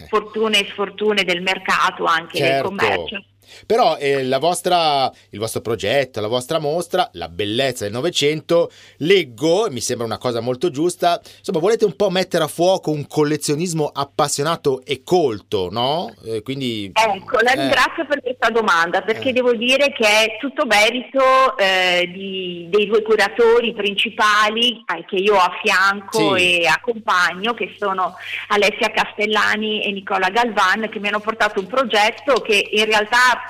eh 0.00 0.06
fortune 0.08 0.60
e 0.60 0.68
sfortune 0.70 1.22
del 1.22 1.42
mercato, 1.42 2.06
anche 2.06 2.38
certo. 2.38 2.52
del 2.52 2.62
commercio. 2.62 3.24
Però 3.66 3.96
eh, 3.96 4.24
vostra, 4.38 5.10
il 5.30 5.38
vostro 5.38 5.60
progetto, 5.60 6.20
la 6.20 6.28
vostra 6.28 6.58
mostra, 6.58 7.08
la 7.12 7.28
bellezza 7.28 7.84
del 7.84 7.92
Novecento, 7.92 8.70
leggo, 8.98 9.68
mi 9.70 9.80
sembra 9.80 10.06
una 10.06 10.18
cosa 10.18 10.40
molto 10.40 10.70
giusta, 10.70 11.20
insomma 11.38 11.60
volete 11.60 11.84
un 11.84 11.94
po' 11.94 12.10
mettere 12.10 12.44
a 12.44 12.48
fuoco 12.48 12.90
un 12.90 13.06
collezionismo 13.06 13.90
appassionato 13.92 14.82
e 14.84 15.02
colto, 15.04 15.68
no? 15.70 16.12
Eh, 16.24 16.42
quindi, 16.42 16.90
ecco, 16.92 17.38
la 17.40 17.52
eh. 17.52 17.60
ringrazio 17.60 18.06
per 18.06 18.20
questa 18.20 18.50
domanda, 18.50 19.02
perché 19.02 19.30
eh. 19.30 19.32
devo 19.32 19.54
dire 19.54 19.92
che 19.92 20.06
è 20.06 20.36
tutto 20.40 20.66
merito 20.66 21.56
eh, 21.56 22.10
di, 22.12 22.66
dei 22.70 22.86
due 22.86 23.02
curatori 23.02 23.72
principali 23.74 24.84
eh, 24.94 25.04
che 25.06 25.16
io 25.16 25.34
ho 25.34 25.38
a 25.38 25.58
fianco 25.62 26.36
sì. 26.36 26.62
e 26.62 26.66
accompagno, 26.66 27.54
che 27.54 27.74
sono 27.78 28.14
Alessia 28.48 28.90
Castellani 28.90 29.84
e 29.84 29.92
Nicola 29.92 30.28
Galvan, 30.30 30.88
che 30.88 30.98
mi 30.98 31.08
hanno 31.08 31.20
portato 31.20 31.60
un 31.60 31.66
progetto 31.66 32.40
che 32.40 32.68
in 32.72 32.84
realtà 32.84 33.41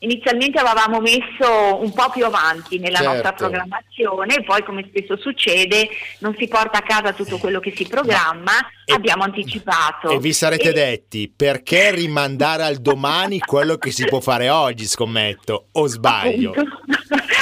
inizialmente 0.00 0.58
avevamo 0.58 1.00
messo 1.00 1.80
un 1.80 1.92
po' 1.92 2.10
più 2.10 2.24
avanti 2.24 2.78
nella 2.78 2.98
certo. 2.98 3.12
nostra 3.12 3.32
programmazione, 3.32 4.42
poi 4.44 4.62
come 4.62 4.86
spesso 4.88 5.16
succede 5.16 5.88
non 6.20 6.34
si 6.38 6.48
porta 6.48 6.78
a 6.78 6.82
casa 6.82 7.12
tutto 7.12 7.38
quello 7.38 7.60
che 7.60 7.72
si 7.74 7.86
programma, 7.86 8.52
e, 8.84 8.92
abbiamo 8.92 9.24
anticipato. 9.24 10.10
E 10.10 10.18
vi 10.18 10.32
sarete 10.32 10.70
e... 10.70 10.72
detti 10.72 11.32
perché 11.34 11.92
rimandare 11.92 12.64
al 12.64 12.76
domani 12.76 13.38
quello 13.38 13.76
che 13.76 13.90
si 13.90 14.04
può 14.06 14.20
fare 14.20 14.48
oggi, 14.50 14.86
scommetto, 14.86 15.68
o 15.72 15.86
sbaglio? 15.86 16.52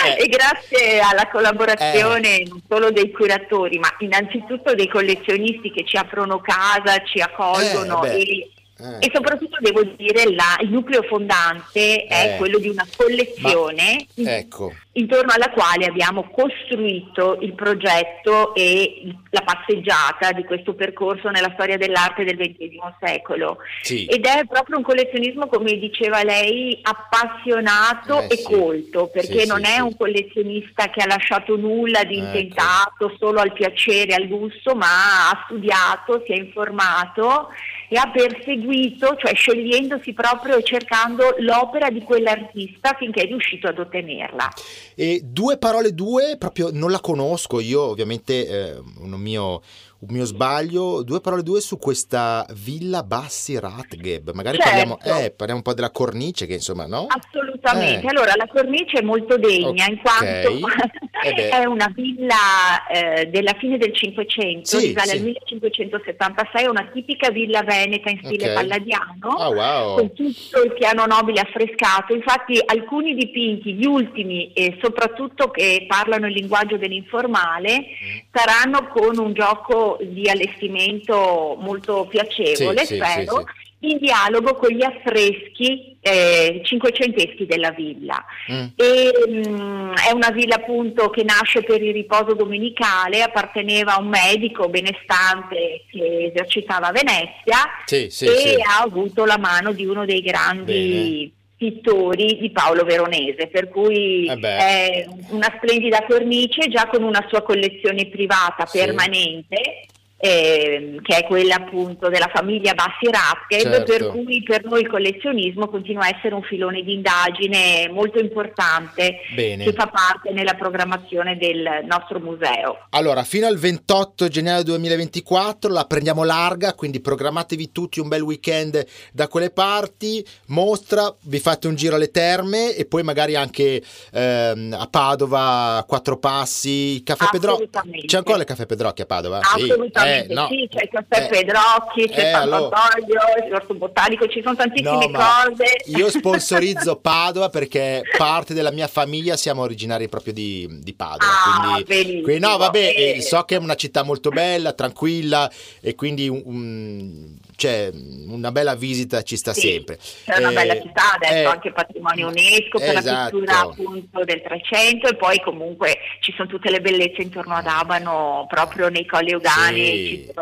Eh. 0.04 0.24
e 0.24 0.28
grazie 0.28 1.00
alla 1.00 1.28
collaborazione 1.30 2.40
eh. 2.40 2.46
non 2.48 2.60
solo 2.68 2.90
dei 2.90 3.10
curatori, 3.10 3.78
ma 3.78 3.88
innanzitutto 3.98 4.74
dei 4.74 4.88
collezionisti 4.88 5.70
che 5.70 5.84
ci 5.86 5.96
aprono 5.96 6.40
casa, 6.40 7.02
ci 7.04 7.20
accolgono 7.20 8.04
eh, 8.04 8.20
e 8.20 8.50
eh. 8.76 9.06
E 9.06 9.10
soprattutto 9.14 9.56
devo 9.60 9.84
dire 9.84 10.34
la, 10.34 10.58
il 10.60 10.70
nucleo 10.70 11.02
fondante 11.02 12.06
è 12.06 12.34
eh. 12.34 12.36
quello 12.38 12.58
di 12.58 12.68
una 12.68 12.84
collezione 12.96 14.04
Ma, 14.16 14.36
ecco. 14.36 14.72
intorno 14.92 15.32
alla 15.32 15.50
quale 15.50 15.86
abbiamo 15.86 16.28
costruito 16.28 17.38
il 17.40 17.54
progetto 17.54 18.52
e 18.52 19.14
la 19.30 19.42
passeggiata 19.42 20.32
di 20.32 20.42
questo 20.42 20.74
percorso 20.74 21.30
nella 21.30 21.52
storia 21.54 21.76
dell'arte 21.76 22.24
del 22.24 22.36
XX 22.36 22.94
secolo. 23.00 23.58
Sì. 23.80 24.06
Ed 24.06 24.26
è 24.26 24.44
proprio 24.44 24.78
un 24.78 24.82
collezionismo, 24.82 25.46
come 25.46 25.78
diceva 25.78 26.24
lei, 26.24 26.76
appassionato 26.82 28.22
eh, 28.22 28.26
e 28.30 28.36
sì. 28.38 28.42
colto, 28.42 29.06
perché 29.06 29.40
sì, 29.40 29.46
non 29.46 29.64
è 29.64 29.78
un 29.78 29.96
collezionista 29.96 30.90
che 30.90 31.00
ha 31.00 31.06
lasciato 31.06 31.56
nulla 31.56 32.02
di 32.02 32.18
ecco. 32.18 32.26
intentato 32.26 33.14
solo 33.20 33.38
al 33.38 33.52
piacere, 33.52 34.14
al 34.14 34.26
gusto, 34.26 34.74
ma 34.74 35.30
ha 35.30 35.42
studiato, 35.44 36.24
si 36.26 36.32
è 36.32 36.36
informato 36.36 37.50
e 37.94 37.96
ha 37.96 38.10
perseguito, 38.10 39.14
cioè 39.16 39.32
scegliendosi 39.34 40.12
proprio 40.14 40.56
e 40.56 40.64
cercando 40.64 41.36
l'opera 41.38 41.90
di 41.90 42.02
quell'artista 42.02 42.96
finché 42.98 43.22
è 43.22 43.26
riuscito 43.26 43.68
ad 43.68 43.78
ottenerla. 43.78 44.48
E 44.96 45.20
due 45.22 45.58
parole 45.58 45.94
due, 45.94 46.36
proprio 46.36 46.70
non 46.72 46.90
la 46.90 46.98
conosco, 46.98 47.60
io 47.60 47.82
ovviamente 47.82 48.48
eh, 48.48 48.82
un, 48.98 49.12
mio, 49.12 49.62
un 50.00 50.08
mio 50.08 50.24
sbaglio, 50.24 51.04
due 51.04 51.20
parole 51.20 51.44
due 51.44 51.60
su 51.60 51.78
questa 51.78 52.44
Villa 52.52 53.04
Bassi 53.04 53.56
Ratgeb, 53.60 54.32
magari 54.32 54.58
certo. 54.58 54.70
parliamo, 54.70 54.98
eh, 54.98 55.30
parliamo, 55.30 55.60
un 55.60 55.62
po' 55.62 55.74
della 55.74 55.92
cornice 55.92 56.46
che 56.46 56.54
insomma 56.54 56.86
no? 56.86 57.06
Assolutamente 57.06 57.43
Assolutamente, 57.64 58.06
eh. 58.06 58.10
allora 58.10 58.32
la 58.36 58.46
cornice 58.46 58.98
è 58.98 59.02
molto 59.02 59.38
degna 59.38 59.84
okay. 59.84 59.90
in 59.90 60.00
quanto 60.00 60.68
eh 61.24 61.48
è 61.48 61.64
una 61.64 61.90
villa 61.94 62.86
eh, 62.88 63.26
della 63.26 63.54
fine 63.58 63.78
del 63.78 63.94
Cinquecento, 63.94 64.78
sì, 64.78 64.88
risale 64.88 65.08
sì. 65.08 65.16
al 65.16 65.22
1576, 65.22 66.64
è 66.64 66.68
una 66.68 66.90
tipica 66.92 67.30
villa 67.30 67.62
veneta 67.62 68.10
in 68.10 68.18
stile 68.22 68.50
okay. 68.50 68.54
palladiano, 68.54 69.34
oh, 69.36 69.52
wow. 69.52 69.96
con 69.96 70.12
tutto 70.12 70.62
il 70.62 70.72
piano 70.74 71.06
nobile 71.06 71.40
affrescato, 71.40 72.12
infatti 72.12 72.60
alcuni 72.64 73.14
dipinti, 73.14 73.74
gli 73.74 73.86
ultimi 73.86 74.52
e 74.52 74.76
soprattutto 74.82 75.50
che 75.50 75.86
parlano 75.88 76.26
il 76.26 76.34
linguaggio 76.34 76.76
dell'informale, 76.76 77.78
mm. 77.78 78.18
saranno 78.32 78.88
con 78.88 79.18
un 79.18 79.32
gioco 79.32 79.98
di 80.02 80.28
allestimento 80.28 81.56
molto 81.58 82.06
piacevole, 82.06 82.84
sì, 82.84 82.96
spero 82.96 83.44
in 83.90 83.98
dialogo 83.98 84.54
con 84.54 84.70
gli 84.70 84.82
affreschi 84.82 85.94
eh, 86.00 86.60
cinquecenteschi 86.62 87.46
della 87.46 87.70
villa. 87.70 88.22
Mm. 88.52 88.66
E, 88.76 89.12
mh, 89.26 89.48
mm, 89.48 89.92
è 89.94 90.12
una 90.12 90.30
villa 90.30 90.56
appunto 90.56 91.08
che 91.08 91.24
nasce 91.24 91.62
per 91.62 91.82
il 91.82 91.92
riposo 91.92 92.34
domenicale, 92.34 93.22
apparteneva 93.22 93.94
a 93.94 94.00
un 94.00 94.08
medico 94.08 94.68
benestante 94.68 95.84
che 95.90 96.30
esercitava 96.32 96.88
a 96.88 96.92
Venezia 96.92 97.56
sì, 97.86 98.08
sì, 98.10 98.26
e 98.26 98.36
sì. 98.36 98.54
ha 98.60 98.82
avuto 98.82 99.24
la 99.24 99.38
mano 99.38 99.72
di 99.72 99.86
uno 99.86 100.04
dei 100.04 100.20
grandi 100.20 101.32
Bene. 101.32 101.72
pittori 101.72 102.38
di 102.38 102.50
Paolo 102.50 102.84
Veronese, 102.84 103.46
per 103.46 103.70
cui 103.70 104.26
eh 104.26 104.38
è 104.38 105.06
una 105.30 105.52
splendida 105.56 106.04
cornice 106.06 106.68
già 106.68 106.86
con 106.86 107.02
una 107.02 107.24
sua 107.28 107.42
collezione 107.42 108.06
privata 108.06 108.68
permanente 108.70 109.86
eh, 110.16 110.98
che 111.02 111.18
è 111.18 111.26
quella 111.26 111.56
appunto 111.56 112.08
della 112.08 112.30
famiglia 112.32 112.72
Bassi 112.72 113.10
Rasked, 113.10 113.60
certo. 113.60 113.92
per 113.92 114.06
cui 114.08 114.42
per 114.42 114.64
noi 114.64 114.80
il 114.80 114.88
collezionismo 114.88 115.68
continua 115.68 116.04
a 116.04 116.16
essere 116.16 116.34
un 116.34 116.42
filone 116.42 116.82
di 116.82 116.94
indagine 116.94 117.90
molto 117.90 118.18
importante 118.18 119.16
Bene. 119.34 119.64
che 119.64 119.72
fa 119.72 119.86
parte 119.86 120.32
nella 120.32 120.54
programmazione 120.54 121.36
del 121.36 121.84
nostro 121.84 122.20
museo. 122.20 122.86
Allora, 122.90 123.22
fino 123.24 123.46
al 123.46 123.58
28 123.58 124.28
gennaio 124.28 124.62
2024 124.62 125.70
la 125.70 125.84
prendiamo 125.84 126.24
larga, 126.24 126.72
quindi 126.74 127.00
programmatevi 127.00 127.70
tutti 127.70 128.00
un 128.00 128.08
bel 128.08 128.22
weekend 128.22 128.82
da 129.12 129.28
quelle 129.28 129.50
parti, 129.50 130.24
mostra, 130.46 131.14
vi 131.24 131.38
fate 131.38 131.66
un 131.66 131.74
giro 131.74 131.96
alle 131.96 132.10
terme 132.10 132.74
e 132.74 132.86
poi 132.86 133.02
magari 133.02 133.36
anche 133.36 133.82
ehm, 134.12 134.74
a 134.78 134.86
Padova, 134.86 135.84
Quattro 135.86 136.16
Passi, 136.16 137.02
Caffè 137.04 137.26
Pedrocchi. 137.30 137.68
C'è 138.06 138.16
ancora 138.16 138.38
il 138.38 138.44
Caffè 138.44 138.64
Pedrocchi 138.64 139.02
a 139.02 139.06
Padova? 139.06 139.40
Assolutamente. 139.40 140.00
Sì 140.00 140.03
eh, 140.06 140.26
no. 140.30 140.48
sì, 140.48 140.68
c'è 140.70 140.82
il 140.82 140.90
caffè 140.90 141.24
eh, 141.24 141.28
Pedrocchi, 141.28 142.08
c'è 142.08 142.20
eh, 142.20 142.26
il 142.26 142.32
Pantatoglio, 142.32 143.20
allora... 143.20 143.48
l'orto 143.48 143.74
botanico, 143.74 144.26
ci 144.28 144.42
sono 144.42 144.56
tantissime 144.56 145.06
no, 145.08 145.18
cose. 145.18 145.64
Io 145.86 146.10
sponsorizzo 146.10 146.96
Padova 147.02 147.48
perché 147.48 148.02
parte 148.16 148.54
della 148.54 148.70
mia 148.70 148.86
famiglia 148.86 149.36
siamo 149.36 149.62
originari 149.62 150.08
proprio 150.08 150.32
di, 150.32 150.68
di 150.70 150.94
Padova. 150.94 151.32
Ah, 151.32 151.82
quindi, 151.84 152.22
quindi, 152.22 152.40
no, 152.40 152.56
vabbè, 152.56 152.94
eh. 152.96 153.22
so 153.22 153.42
che 153.44 153.56
è 153.56 153.58
una 153.58 153.74
città 153.74 154.02
molto 154.02 154.30
bella, 154.30 154.72
tranquilla 154.72 155.50
e 155.80 155.94
quindi 155.94 156.28
un, 156.28 156.42
un 156.44 157.36
cioè, 157.56 157.90
una 158.26 158.50
bella 158.50 158.74
visita 158.74 159.22
ci 159.22 159.36
sta 159.36 159.52
sì, 159.52 159.68
sempre. 159.68 159.98
C'è 160.24 160.38
una 160.38 160.50
eh, 160.50 160.54
bella 160.54 160.80
città, 160.80 161.14
adesso 161.14 161.34
eh, 161.34 161.44
anche 161.44 161.72
patrimonio 161.72 162.28
UNESCO 162.28 162.78
per 162.78 162.96
esatto. 162.96 163.06
la 163.06 163.24
pittura 163.24 163.58
appunto 163.60 164.24
del 164.24 164.42
300 164.42 165.08
e 165.08 165.16
poi 165.16 165.40
comunque 165.40 165.98
ci 166.20 166.32
sono 166.36 166.48
tutte 166.48 166.70
le 166.70 166.80
bellezze 166.80 167.22
intorno 167.22 167.54
ad 167.54 167.66
Abano, 167.66 168.46
proprio 168.48 168.88
nei 168.88 169.06
colli 169.06 169.30
Eugani. 169.30 169.84
Sì, 169.84 169.93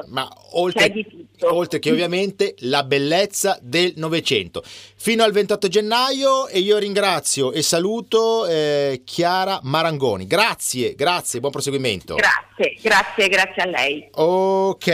ma 0.09 0.29
oltre, 0.53 0.93
oltre 1.41 1.79
che 1.79 1.91
ovviamente 1.91 2.55
la 2.61 2.85
bellezza 2.85 3.59
del 3.63 3.93
Novecento. 3.97 4.63
Fino 5.03 5.25
al 5.25 5.33
28 5.33 5.67
gennaio 5.67 6.47
e 6.47 6.61
io 6.61 6.79
ringrazio 6.79 7.51
e 7.51 7.61
saluto 7.63 8.47
eh, 8.47 9.03
Chiara 9.05 9.59
Marangoni. 9.65 10.29
Grazie, 10.29 10.95
grazie, 10.95 11.41
buon 11.41 11.51
proseguimento. 11.51 12.15
Grazie, 12.15 12.79
grazie, 12.81 13.29
grazie 13.29 13.63
a 13.63 13.67
lei. 13.67 14.09
Ok, 14.13 14.87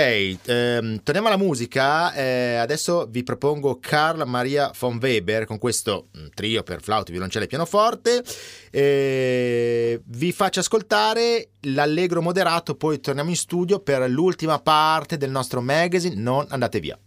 ehm, 0.47 1.03
torniamo 1.03 1.29
alla 1.29 1.37
musica 1.37 2.15
eh, 2.15 2.55
adesso 2.55 3.07
vi 3.11 3.23
propongo 3.23 3.79
Carl 3.83 4.27
Maria 4.27 4.71
von 4.79 4.97
Weber 4.99 5.45
con 5.45 5.59
questo 5.59 6.07
mm, 6.17 6.29
trio 6.33 6.63
per 6.63 6.81
flauto, 6.81 7.13
violoncello 7.13 7.45
e 7.45 7.49
pianoforte. 7.49 8.25
Eh, 8.71 10.01
vi 10.07 10.33
faccio 10.33 10.61
ascoltare 10.61 11.51
l'allegro 11.65 12.23
moderato, 12.23 12.77
poi 12.77 12.99
torniamo 12.99 13.29
in 13.29 13.37
studio 13.37 13.81
per 13.81 14.09
l'ultima 14.09 14.59
parte 14.59 15.19
del 15.19 15.29
nostro 15.29 15.61
magazine. 15.61 16.15
Non 16.15 16.47
andate 16.49 16.81
via. 16.81 16.99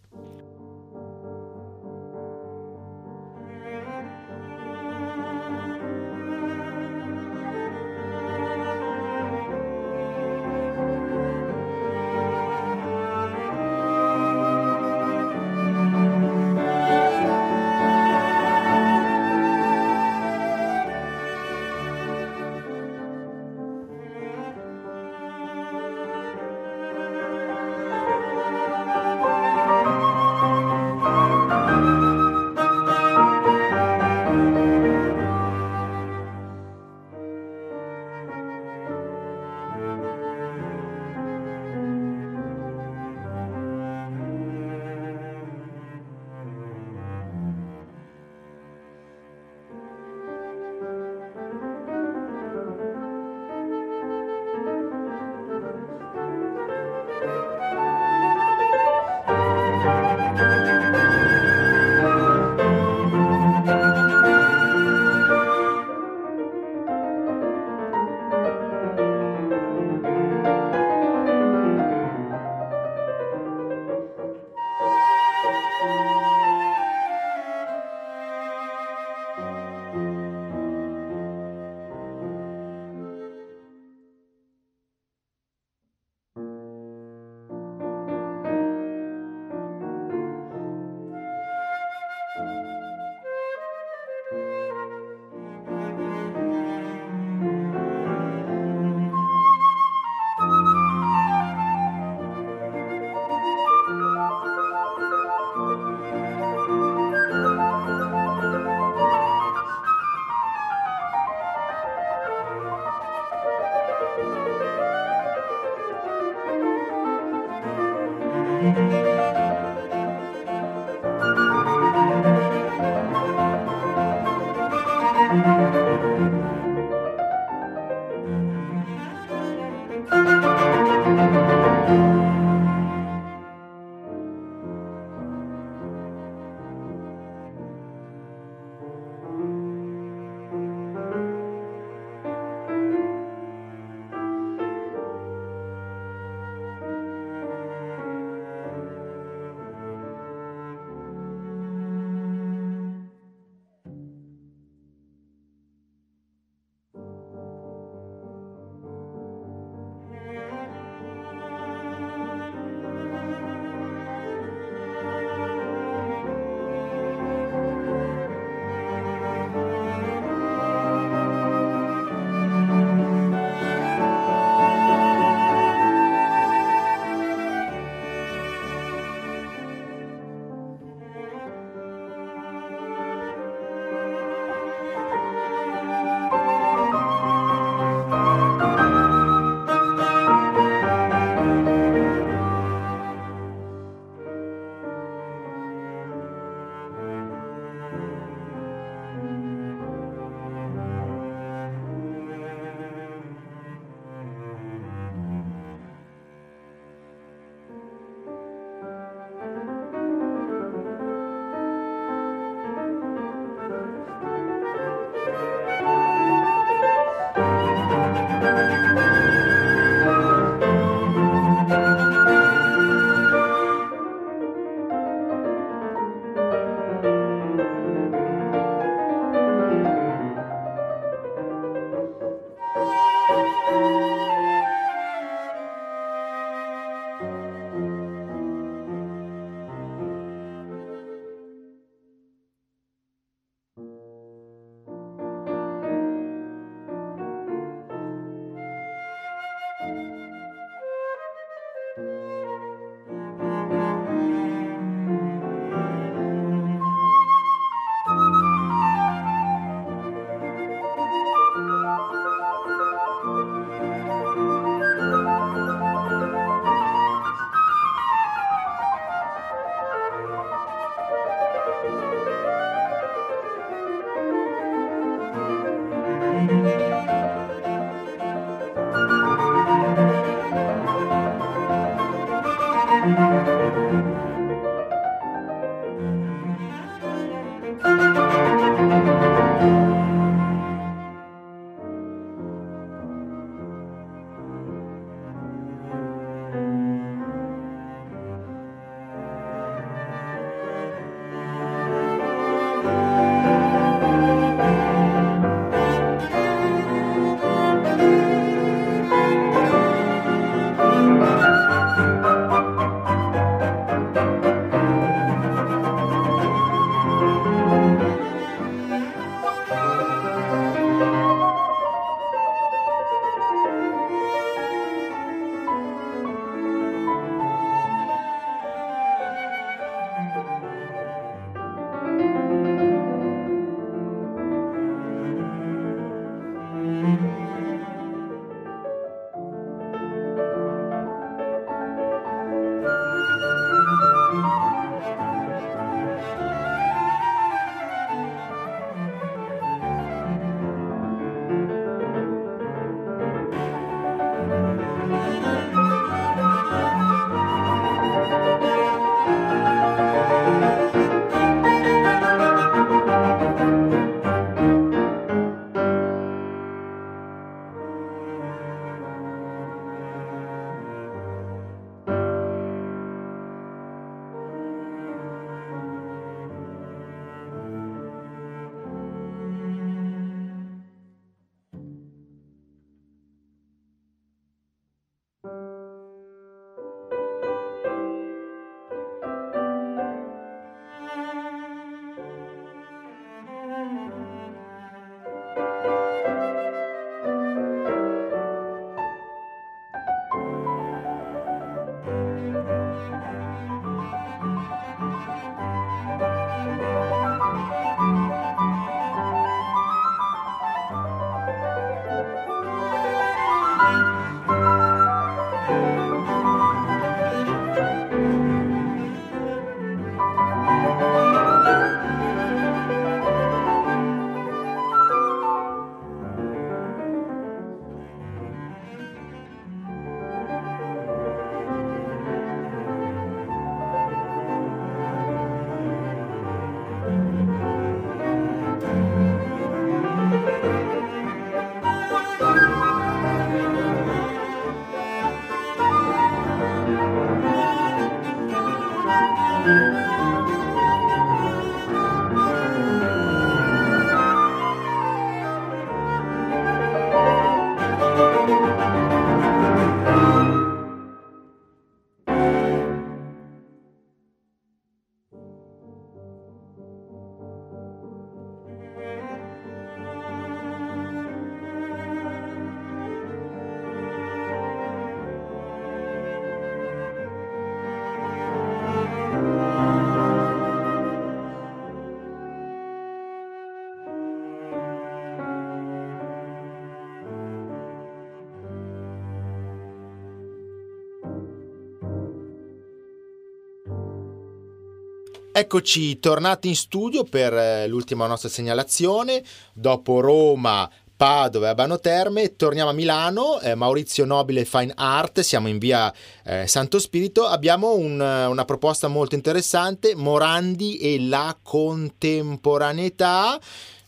Eccoci 495.53 496.17
tornati 496.19 496.69
in 496.69 496.77
studio 496.77 497.25
per 497.25 497.53
eh, 497.53 497.85
l'ultima 497.85 498.25
nostra 498.25 498.47
segnalazione. 498.47 499.43
Dopo 499.73 500.21
Roma, 500.21 500.89
Padova 501.13 501.67
e 501.67 501.69
Abano 501.71 501.99
Terme, 501.99 502.55
torniamo 502.55 502.91
a 502.91 502.93
Milano, 502.93 503.59
eh, 503.59 503.75
Maurizio 503.75 504.23
Nobile 504.23 504.63
Fine 504.63 504.93
Art, 504.95 505.41
siamo 505.41 505.67
in 505.67 505.77
via 505.77 506.11
eh, 506.45 506.67
Santo 506.67 506.99
Spirito, 506.99 507.45
abbiamo 507.45 507.95
un, 507.95 508.17
una 508.21 508.63
proposta 508.63 509.09
molto 509.09 509.35
interessante, 509.35 510.15
Morandi 510.15 510.97
e 510.99 511.19
la 511.19 511.57
contemporaneità. 511.61 513.59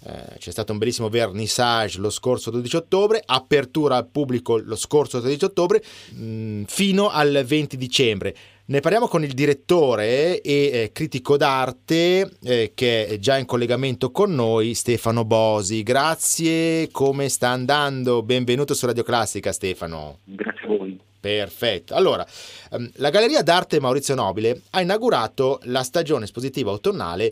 Eh, 0.06 0.38
c'è 0.38 0.52
stato 0.52 0.72
un 0.72 0.78
bellissimo 0.78 1.08
vernissage 1.08 2.00
lo 2.00 2.10
scorso 2.10 2.52
12 2.52 2.76
ottobre, 2.78 3.22
apertura 3.26 3.98
al 3.98 4.08
pubblico 4.08 4.58
lo 4.58 4.76
scorso 4.76 5.20
13 5.20 5.46
ottobre 5.46 5.84
mm, 6.16 6.64
fino 6.64 7.10
al 7.10 7.44
20 7.46 7.76
dicembre. 7.76 8.36
Ne 8.74 8.80
parliamo 8.80 9.08
con 9.08 9.24
il 9.24 9.34
direttore 9.34 10.42
e 10.42 10.52
eh, 10.74 10.92
critico 10.92 11.38
d'arte 11.38 12.28
eh, 12.42 12.72
che 12.74 13.06
è 13.06 13.20
già 13.20 13.38
in 13.38 13.46
collegamento 13.46 14.10
con 14.10 14.34
noi, 14.34 14.74
Stefano 14.74 15.26
Bosi. 15.26 15.84
Grazie, 15.84 16.90
come 16.90 17.30
sta 17.30 17.50
andando? 17.50 18.24
Benvenuto 18.24 18.74
su 18.74 18.88
Radio 18.88 19.04
Classica 19.04 19.52
Stefano. 19.52 20.18
Grazie 20.24 20.64
a 20.64 20.68
voi. 20.76 21.00
Perfetto. 21.20 21.94
Allora, 21.94 22.26
ehm, 22.72 22.90
la 22.96 23.12
Galleria 23.12 23.44
d'Arte 23.44 23.80
Maurizio 23.80 24.16
Nobile 24.16 24.62
ha 24.72 24.82
inaugurato 24.82 25.60
la 25.66 25.84
stagione 25.84 26.24
espositiva 26.24 26.72
autunnale 26.72 27.32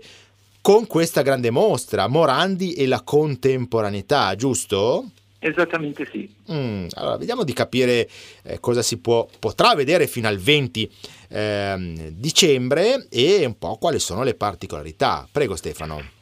con 0.61 0.85
questa 0.85 1.23
grande 1.23 1.49
mostra, 1.49 2.07
Morandi 2.07 2.73
e 2.73 2.85
la 2.85 3.01
contemporaneità, 3.01 4.35
giusto? 4.35 5.09
Esattamente 5.43 6.05
sì. 6.05 6.31
Mm, 6.51 6.85
allora, 6.93 7.17
vediamo 7.17 7.43
di 7.43 7.53
capire 7.53 8.07
eh, 8.43 8.59
cosa 8.59 8.83
si 8.83 8.99
può, 8.99 9.27
potrà 9.39 9.73
vedere 9.73 10.05
fino 10.05 10.27
al 10.27 10.37
20 10.37 10.91
eh, 11.29 12.13
dicembre 12.13 13.07
e 13.09 13.43
un 13.45 13.57
po' 13.57 13.77
quali 13.77 13.97
sono 13.97 14.21
le 14.21 14.35
particolarità. 14.35 15.27
Prego 15.31 15.55
Stefano. 15.55 16.19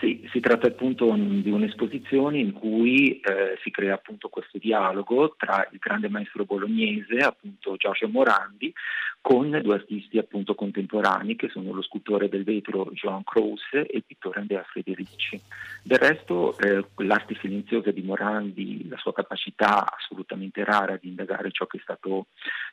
Sì, 0.00 0.26
si 0.30 0.40
tratta 0.40 0.68
appunto 0.68 1.14
di 1.14 1.50
un'esposizione 1.50 2.38
in 2.38 2.52
cui 2.52 3.20
eh, 3.20 3.58
si 3.62 3.70
crea 3.70 3.94
appunto 3.94 4.28
questo 4.28 4.56
dialogo 4.58 5.34
tra 5.36 5.66
il 5.70 5.78
grande 5.78 6.08
maestro 6.08 6.44
bolognese, 6.44 7.16
appunto 7.18 7.76
Giorgio 7.76 8.08
Morandi, 8.08 8.72
con 9.20 9.58
due 9.62 9.74
artisti 9.74 10.18
appunto 10.18 10.54
contemporanei 10.54 11.34
che 11.34 11.48
sono 11.48 11.72
lo 11.72 11.82
scultore 11.82 12.28
del 12.28 12.44
vetro 12.44 12.90
Joan 12.92 13.24
Crouse 13.24 13.86
e 13.86 13.96
il 13.96 14.04
pittore 14.06 14.40
Andrea 14.40 14.64
Federici. 14.70 15.40
Del 15.86 15.98
resto 15.98 16.58
eh, 16.58 16.84
l'arte 17.04 17.38
silenziosa 17.40 17.92
di 17.92 18.02
Morandi, 18.02 18.88
la 18.88 18.96
sua 18.96 19.12
capacità 19.12 19.86
assolutamente 19.96 20.64
rara 20.64 20.98
di 21.00 21.06
indagare 21.06 21.52
ciò 21.52 21.66
che, 21.66 21.78
è 21.78 21.80
stato, 21.80 22.26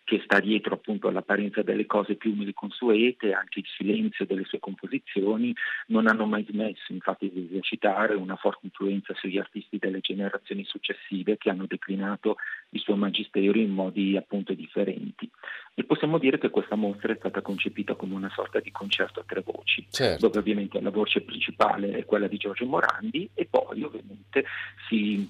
che 0.04 0.20
sta 0.26 0.40
dietro 0.40 0.74
appunto 0.74 1.10
all'apparenza 1.10 1.62
delle 1.62 1.86
cose 1.86 2.16
più 2.16 2.32
umili 2.32 2.56
consuete, 2.56 3.32
anche 3.34 3.60
il 3.60 3.68
silenzio 3.78 4.26
delle 4.26 4.46
sue 4.46 4.58
composizioni, 4.58 5.54
non 5.90 6.08
hanno 6.08 6.26
mai 6.26 6.44
smesso 6.50 6.92
infatti 6.92 7.30
di 7.32 7.46
esercitare 7.52 8.16
una 8.16 8.36
forte 8.36 8.66
influenza 8.66 9.14
sugli 9.14 9.38
artisti 9.38 9.78
delle 9.78 10.00
generazioni 10.00 10.64
successive 10.66 11.38
che 11.38 11.52
hanno 11.52 11.68
declinato 11.68 12.38
il 12.70 12.80
suo 12.80 12.96
magistero 12.96 13.60
in 13.60 13.70
modi 13.70 14.18
appunto 14.18 14.56
differenti. 14.56 15.30
E 15.76 15.84
possiamo 15.84 16.18
dire 16.18 16.40
che 16.40 16.50
questa 16.50 16.76
mostra 16.76 17.14
è 17.14 17.16
stata 17.18 17.42
concepita 17.42 17.94
come 17.94 18.16
una 18.16 18.32
sorta 18.34 18.60
di 18.60 18.72
concerto 18.72 19.20
a 19.20 19.24
tre 19.24 19.42
voci, 19.42 19.86
certo. 19.90 20.28
dove 20.28 20.40
ovviamente 20.40 20.80
la 20.82 20.92
voce 20.92 21.22
principale 21.22 21.92
è 21.92 22.06
quella 22.06 22.28
di 22.28 22.38
Giorgio 22.38 22.66
Morandi 22.66 23.03
e 23.34 23.48
poi 23.50 23.84
ovviamente 23.84 24.46
si 24.88 25.28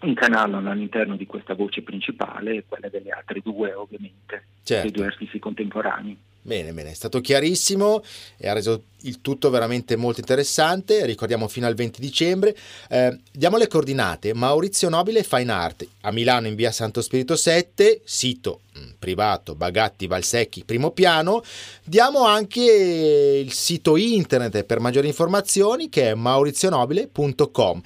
incanalano 0.00 0.70
all'interno 0.70 1.16
di 1.16 1.26
questa 1.26 1.54
voce 1.54 1.82
principale 1.82 2.64
quella 2.68 2.88
delle 2.88 3.10
altre 3.10 3.40
due 3.40 3.72
ovviamente, 3.72 4.44
certo. 4.62 4.82
dei 4.82 4.92
due 4.92 5.06
artisti 5.06 5.38
contemporanei. 5.38 6.16
Bene, 6.46 6.72
bene, 6.72 6.92
è 6.92 6.94
stato 6.94 7.20
chiarissimo 7.20 8.04
e 8.36 8.48
ha 8.48 8.52
reso 8.52 8.84
il 9.00 9.20
tutto 9.20 9.50
veramente 9.50 9.96
molto 9.96 10.20
interessante. 10.20 11.04
Ricordiamo 11.04 11.48
fino 11.48 11.66
al 11.66 11.74
20 11.74 12.00
dicembre. 12.00 12.56
Eh, 12.88 13.18
diamo 13.32 13.56
le 13.56 13.66
coordinate: 13.66 14.32
Maurizio 14.32 14.88
Nobile 14.88 15.24
Fine 15.24 15.50
Art 15.50 15.84
a 16.02 16.12
Milano 16.12 16.46
in 16.46 16.54
via 16.54 16.70
Santo 16.70 17.02
Spirito 17.02 17.34
7, 17.34 18.02
sito 18.04 18.60
mm, 18.78 18.90
privato 18.96 19.56
Bagatti 19.56 20.06
Valsecchi, 20.06 20.62
primo 20.64 20.92
piano. 20.92 21.42
Diamo 21.82 22.24
anche 22.24 22.62
il 22.62 23.52
sito 23.52 23.96
internet 23.96 24.62
per 24.62 24.78
maggiori 24.78 25.08
informazioni 25.08 25.88
che 25.88 26.10
è 26.10 26.14
maurizionobile.com. 26.14 27.82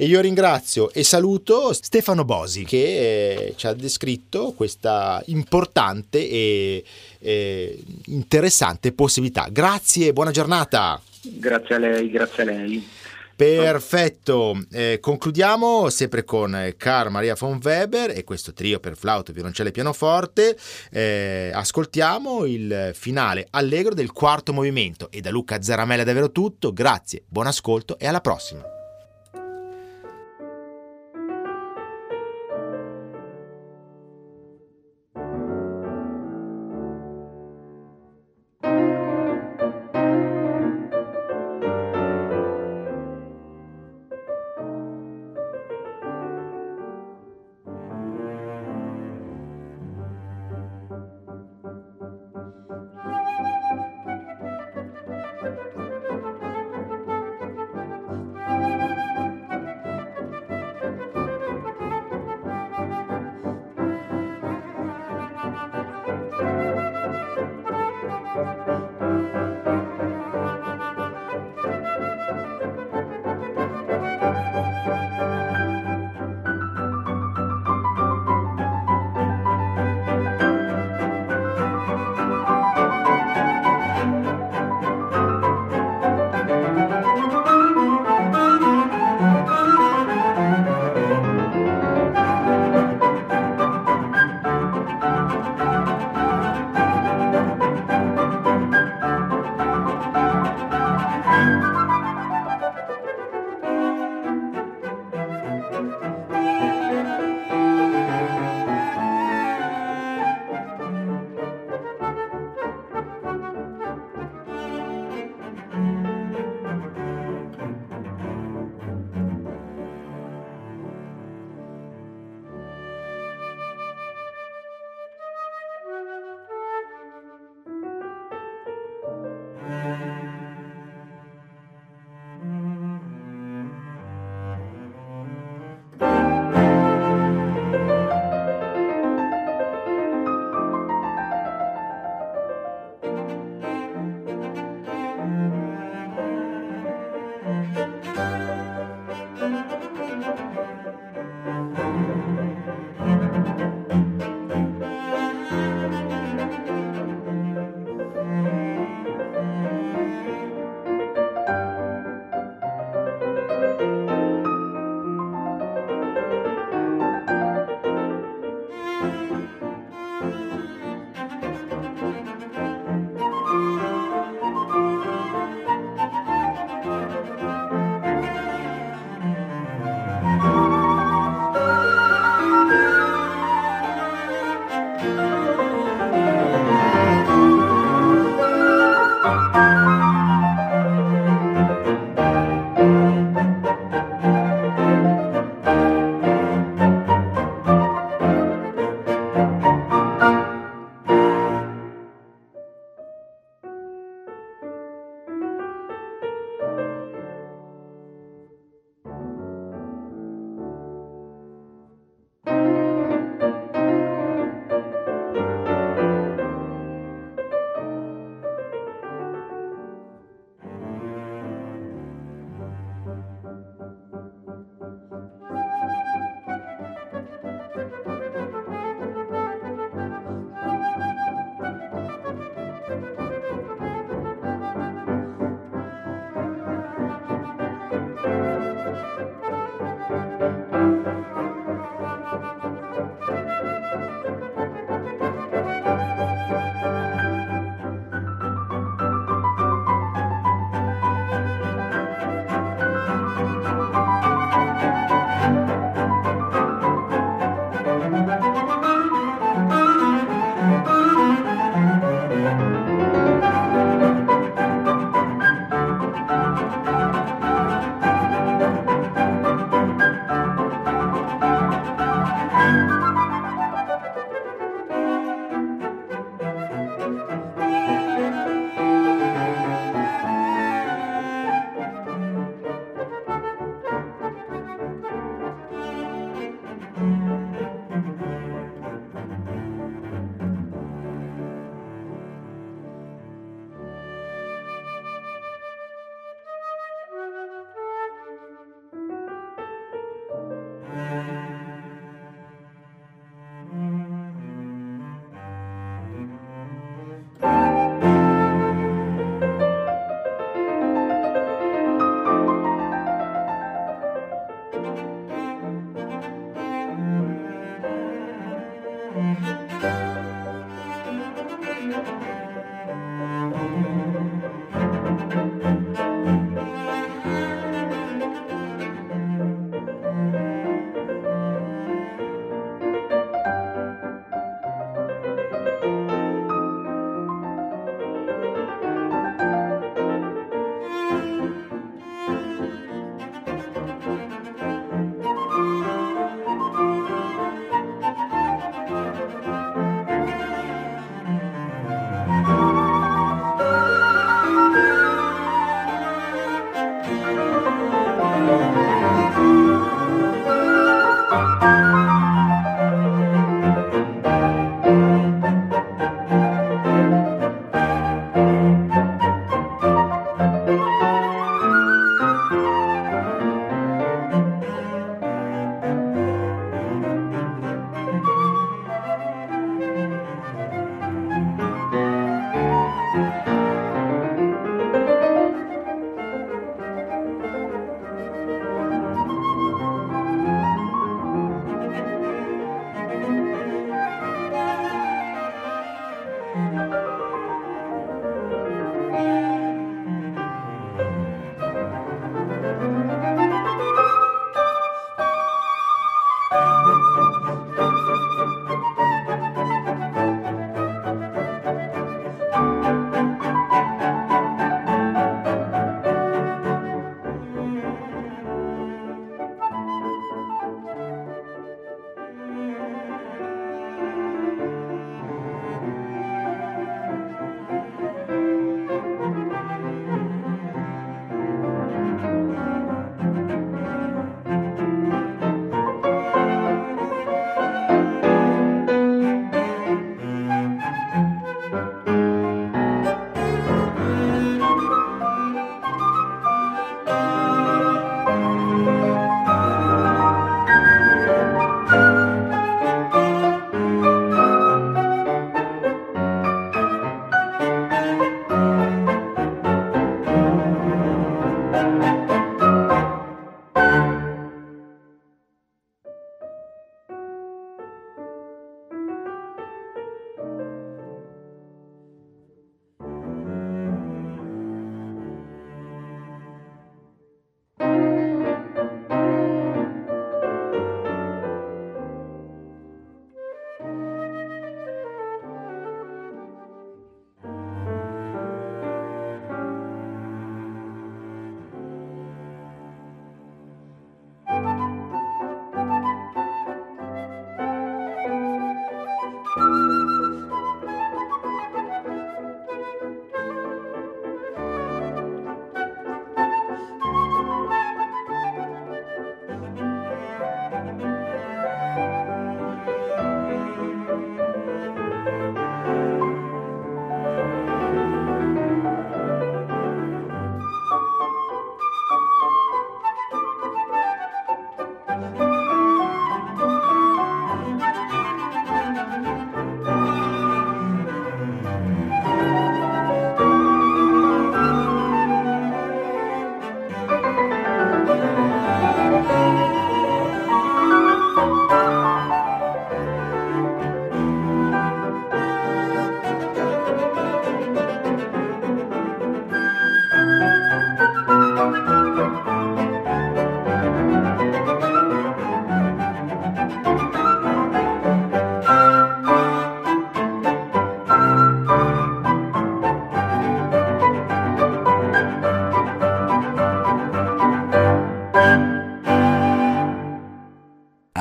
E 0.00 0.06
io 0.06 0.22
ringrazio 0.22 0.90
e 0.94 1.04
saluto 1.04 1.74
Stefano 1.74 2.24
Bosi 2.24 2.64
che 2.64 2.78
eh, 2.78 3.54
ci 3.54 3.66
ha 3.66 3.74
descritto 3.74 4.54
questa 4.56 5.22
importante 5.26 6.26
e 6.26 6.82
eh, 7.18 7.78
interessante 8.06 8.92
possibilità. 8.92 9.48
Grazie 9.50 10.06
e 10.06 10.12
buona 10.14 10.30
giornata. 10.30 10.98
Grazie 11.20 11.74
a 11.74 11.78
lei, 11.78 12.08
grazie 12.08 12.42
a 12.42 12.46
lei. 12.46 12.88
Perfetto, 13.36 14.58
eh, 14.72 15.00
concludiamo 15.02 15.90
sempre 15.90 16.24
con 16.24 16.72
Carl 16.78 17.10
Maria 17.10 17.34
von 17.34 17.60
Weber 17.62 18.16
e 18.16 18.24
questo 18.24 18.54
trio 18.54 18.80
per 18.80 18.96
flauto, 18.96 19.34
violoncello 19.34 19.68
e 19.68 19.72
pianoforte. 19.72 20.56
Eh, 20.90 21.50
ascoltiamo 21.52 22.46
il 22.46 22.92
finale 22.94 23.48
allegro 23.50 23.92
del 23.92 24.12
quarto 24.12 24.54
movimento 24.54 25.10
e 25.10 25.20
da 25.20 25.28
Luca 25.28 25.60
Zaramella 25.60 26.00
è 26.00 26.06
davvero 26.06 26.32
tutto. 26.32 26.72
Grazie, 26.72 27.22
buon 27.28 27.48
ascolto 27.48 27.98
e 27.98 28.06
alla 28.06 28.22
prossima. 28.22 28.78